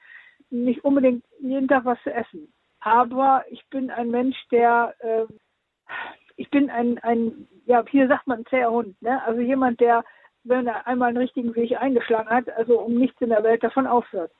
[0.49, 2.53] nicht unbedingt jeden Tag was zu essen.
[2.79, 5.25] Aber ich bin ein Mensch, der, äh,
[6.37, 9.21] ich bin ein, ein, ja, hier sagt man zäher Hund, ne?
[9.23, 10.05] Also jemand, der,
[10.43, 13.87] wenn er einmal einen richtigen Weg eingeschlagen hat, also um nichts in der Welt davon
[13.87, 14.31] aufhört.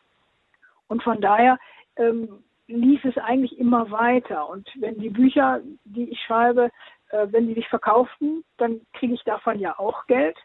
[0.87, 1.57] Und von daher
[1.97, 4.47] ähm, lief es eigentlich immer weiter.
[4.47, 6.69] Und wenn die Bücher, die ich schreibe,
[7.09, 10.37] äh, wenn die sich verkauften, dann kriege ich davon ja auch Geld.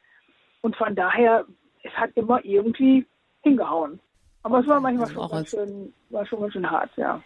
[0.62, 1.44] Und von daher,
[1.82, 3.06] es hat immer irgendwie
[3.42, 4.00] hingehauen.
[4.42, 7.22] Aber es war manchmal schon ganz schön, war schon ganz schön hart, ja.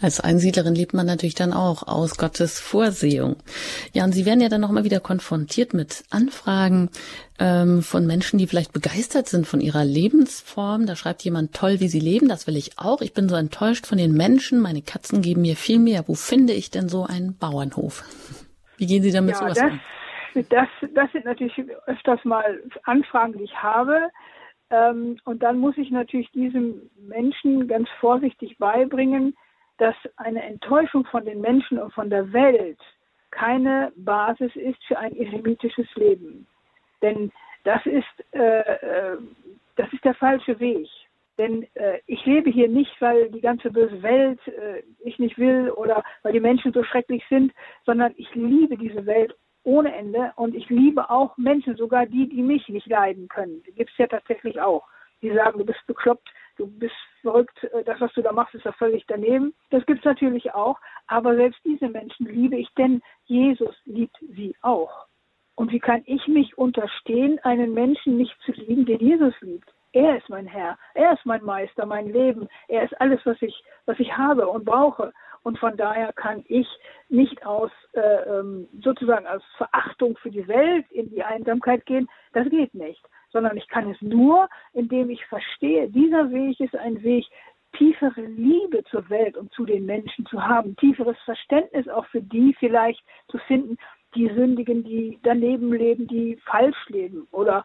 [0.00, 3.36] Als Einsiedlerin lebt man natürlich dann auch aus Gottes Vorsehung.
[3.92, 6.90] Ja, und Sie werden ja dann noch mal wieder konfrontiert mit Anfragen
[7.38, 10.86] ähm, von Menschen, die vielleicht begeistert sind von ihrer Lebensform.
[10.86, 13.00] Da schreibt jemand, toll, wie Sie leben, das will ich auch.
[13.00, 14.60] Ich bin so enttäuscht von den Menschen.
[14.60, 16.04] Meine Katzen geben mir viel mehr.
[16.06, 18.04] Wo finde ich denn so einen Bauernhof?
[18.76, 19.80] Wie gehen Sie damit ja, sowas das, an?
[20.50, 21.54] Das, das sind natürlich
[21.86, 24.10] öfters mal Anfragen, die ich habe.
[24.70, 29.36] Ähm, und dann muss ich natürlich diesem Menschen ganz vorsichtig beibringen,
[29.78, 32.78] dass eine Enttäuschung von den Menschen und von der Welt
[33.30, 36.46] keine Basis ist für ein eremitisches Leben.
[37.02, 37.30] Denn
[37.64, 39.18] das ist, äh, äh,
[39.76, 40.88] das ist der falsche Weg.
[41.38, 45.70] Denn äh, ich lebe hier nicht, weil die ganze böse Welt äh, ich nicht will
[45.70, 47.52] oder weil die Menschen so schrecklich sind,
[47.84, 49.36] sondern ich liebe diese Welt
[49.66, 53.62] ohne Ende und ich liebe auch Menschen, sogar die, die mich nicht leiden können.
[53.64, 54.86] Die gibt es ja tatsächlich auch.
[55.22, 58.64] Die sagen, du bist bekloppt, du bist verrückt, äh, das, was du da machst, ist
[58.64, 59.54] ja völlig daneben.
[59.70, 64.54] Das gibt es natürlich auch, aber selbst diese Menschen liebe ich, denn Jesus liebt sie
[64.62, 65.06] auch.
[65.56, 69.68] Und wie kann ich mich unterstehen, einen Menschen nicht zu lieben, den Jesus liebt?
[69.96, 73.64] Er ist mein Herr, er ist mein Meister, mein Leben, er ist alles, was ich,
[73.86, 75.10] was ich habe und brauche.
[75.42, 76.68] Und von daher kann ich
[77.08, 82.10] nicht aus äh, ähm, sozusagen aus Verachtung für die Welt in die Einsamkeit gehen.
[82.34, 83.00] Das geht nicht.
[83.32, 87.24] Sondern ich kann es nur, indem ich verstehe, dieser Weg ist ein Weg,
[87.72, 92.54] tiefere Liebe zur Welt und zu den Menschen zu haben, tieferes Verständnis auch für die
[92.58, 93.78] vielleicht zu finden,
[94.14, 97.64] die Sündigen, die daneben leben, die falsch leben oder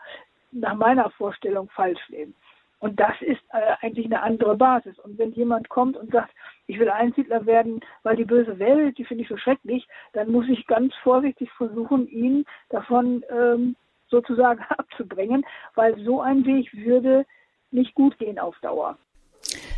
[0.52, 2.36] nach meiner Vorstellung falsch leben.
[2.80, 4.98] Und das ist äh, eigentlich eine andere Basis.
[5.00, 6.34] Und wenn jemand kommt und sagt,
[6.66, 10.50] ich will Einsiedler werden, weil die böse Welt, die finde ich so schrecklich, dann muss
[10.50, 13.76] ich ganz vorsichtig versuchen, ihn davon ähm,
[14.08, 15.46] sozusagen abzubringen,
[15.76, 17.26] weil so ein Weg würde
[17.70, 18.98] nicht gut gehen auf Dauer.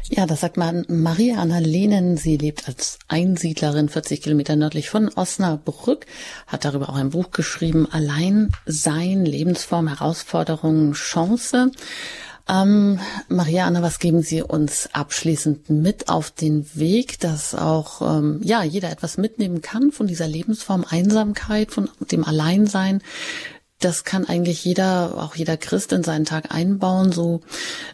[0.10, 2.18] Ja, das sagt man Maria Anna Lehnen.
[2.18, 6.06] Sie lebt als Einsiedlerin 40 Kilometer nördlich von Osnabrück,
[6.46, 11.72] hat darüber auch ein Buch geschrieben, Allein sein, Lebensform, Herausforderungen, Chance.
[12.50, 13.00] Ähm,
[13.30, 18.92] Marianne, was geben Sie uns abschließend mit auf den Weg, dass auch ähm, ja jeder
[18.92, 23.02] etwas mitnehmen kann von dieser Lebensform Einsamkeit, von dem Alleinsein?
[23.84, 27.42] Das kann eigentlich jeder, auch jeder Christ in seinen Tag einbauen, so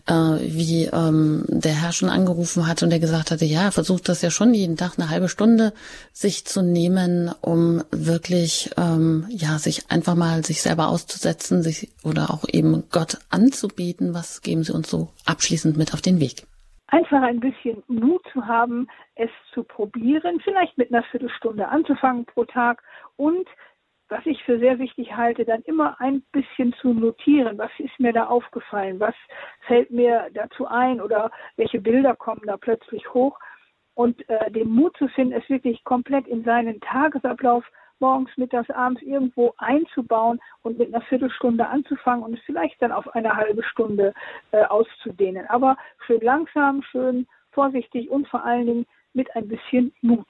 [0.08, 4.08] äh, wie ähm, der Herr schon angerufen hat und der gesagt hatte, ja, er versucht
[4.08, 5.74] das ja schon jeden Tag eine halbe Stunde
[6.14, 12.30] sich zu nehmen, um wirklich ähm, ja sich einfach mal sich selber auszusetzen, sich oder
[12.30, 14.14] auch eben Gott anzubieten.
[14.14, 16.44] Was geben Sie uns so abschließend mit auf den Weg?
[16.92, 22.46] einfach ein bisschen Mut zu haben, es zu probieren, vielleicht mit einer Viertelstunde anzufangen pro
[22.46, 22.82] Tag
[23.16, 23.48] und
[24.10, 28.12] was ich für sehr wichtig halte, dann immer ein bisschen zu notieren, was ist mir
[28.12, 29.16] da aufgefallen, was
[29.68, 33.39] fällt mir dazu ein oder welche Bilder kommen da plötzlich hoch
[33.93, 37.64] und äh, den Mut zu finden, es wirklich komplett in seinen Tagesablauf
[37.99, 43.14] morgens, mittags, abends irgendwo einzubauen und mit einer Viertelstunde anzufangen und es vielleicht dann auf
[43.14, 44.14] eine halbe Stunde
[44.51, 45.45] äh, auszudehnen.
[45.47, 50.28] Aber schön langsam, schön vorsichtig und vor allen Dingen mit ein bisschen Mut.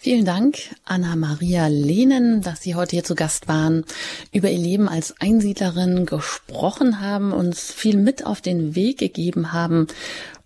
[0.00, 3.84] Vielen Dank, Anna-Maria Lehnen, dass Sie heute hier zu Gast waren,
[4.30, 9.88] über Ihr Leben als Einsiedlerin gesprochen haben, uns viel mit auf den Weg gegeben haben.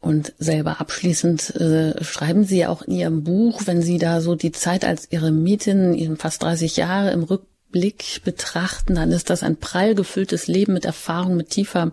[0.00, 4.36] Und selber abschließend äh, schreiben Sie ja auch in Ihrem Buch, wenn Sie da so
[4.36, 9.42] die Zeit als Ihre Mietin, Ihren fast 30 Jahre im Rückblick betrachten, dann ist das
[9.42, 11.92] ein prall gefülltes Leben mit Erfahrung, mit tiefer,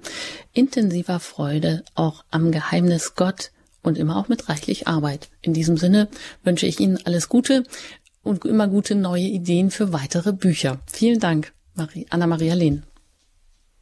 [0.54, 3.52] intensiver Freude, auch am Geheimnis Gott
[3.84, 5.30] und immer auch mit reichlich Arbeit.
[5.42, 6.08] In diesem Sinne
[6.44, 7.64] wünsche ich Ihnen alles Gute
[8.24, 10.80] und immer gute neue Ideen für weitere Bücher.
[10.92, 11.54] Vielen Dank,
[12.10, 12.84] Anna-Maria Lehn.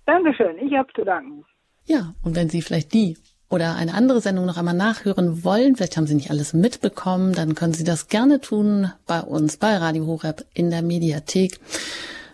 [0.06, 1.44] Dankeschön, ich habe zu danken.
[1.86, 3.18] Ja, und wenn Sie vielleicht die
[3.50, 7.56] oder eine andere Sendung noch einmal nachhören wollen, vielleicht haben Sie nicht alles mitbekommen, dann
[7.56, 11.60] können Sie das gerne tun bei uns bei Radio Horeb in der Mediathek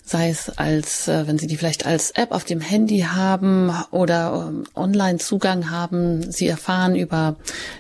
[0.05, 4.47] sei es als, äh, wenn Sie die vielleicht als App auf dem Handy haben oder
[4.49, 6.31] ähm, Online-Zugang haben.
[6.31, 7.35] Sie erfahren über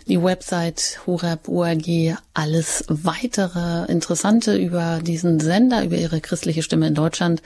[0.07, 7.43] die Website horeb.org alles weitere Interessante über diesen Sender, über Ihre christliche Stimme in Deutschland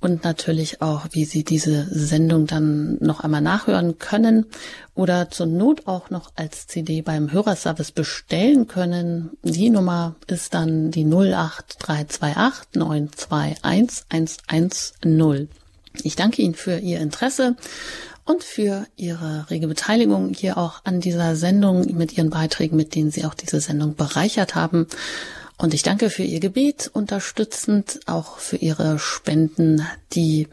[0.00, 4.46] und natürlich auch, wie Sie diese Sendung dann noch einmal nachhören können
[4.94, 9.30] oder zur Not auch noch als CD beim Hörerservice bestellen können.
[9.42, 14.04] Die Nummer ist dann die 08328 921
[14.48, 15.48] 110.
[16.02, 17.56] Ich danke Ihnen für Ihr Interesse
[18.24, 23.10] und für Ihre rege Beteiligung hier auch an dieser Sendung mit Ihren Beiträgen, mit denen
[23.10, 24.86] Sie auch diese Sendung bereichert haben.
[25.58, 30.48] Und ich danke für Ihr Gebet unterstützend, auch für Ihre Spenden, die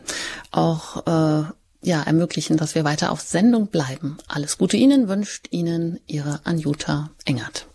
[0.51, 1.43] auch äh,
[1.82, 4.17] ja, ermöglichen, dass wir weiter auf Sendung bleiben.
[4.28, 7.67] Alles Gute Ihnen wünscht Ihnen Ihre Anjuta Engert.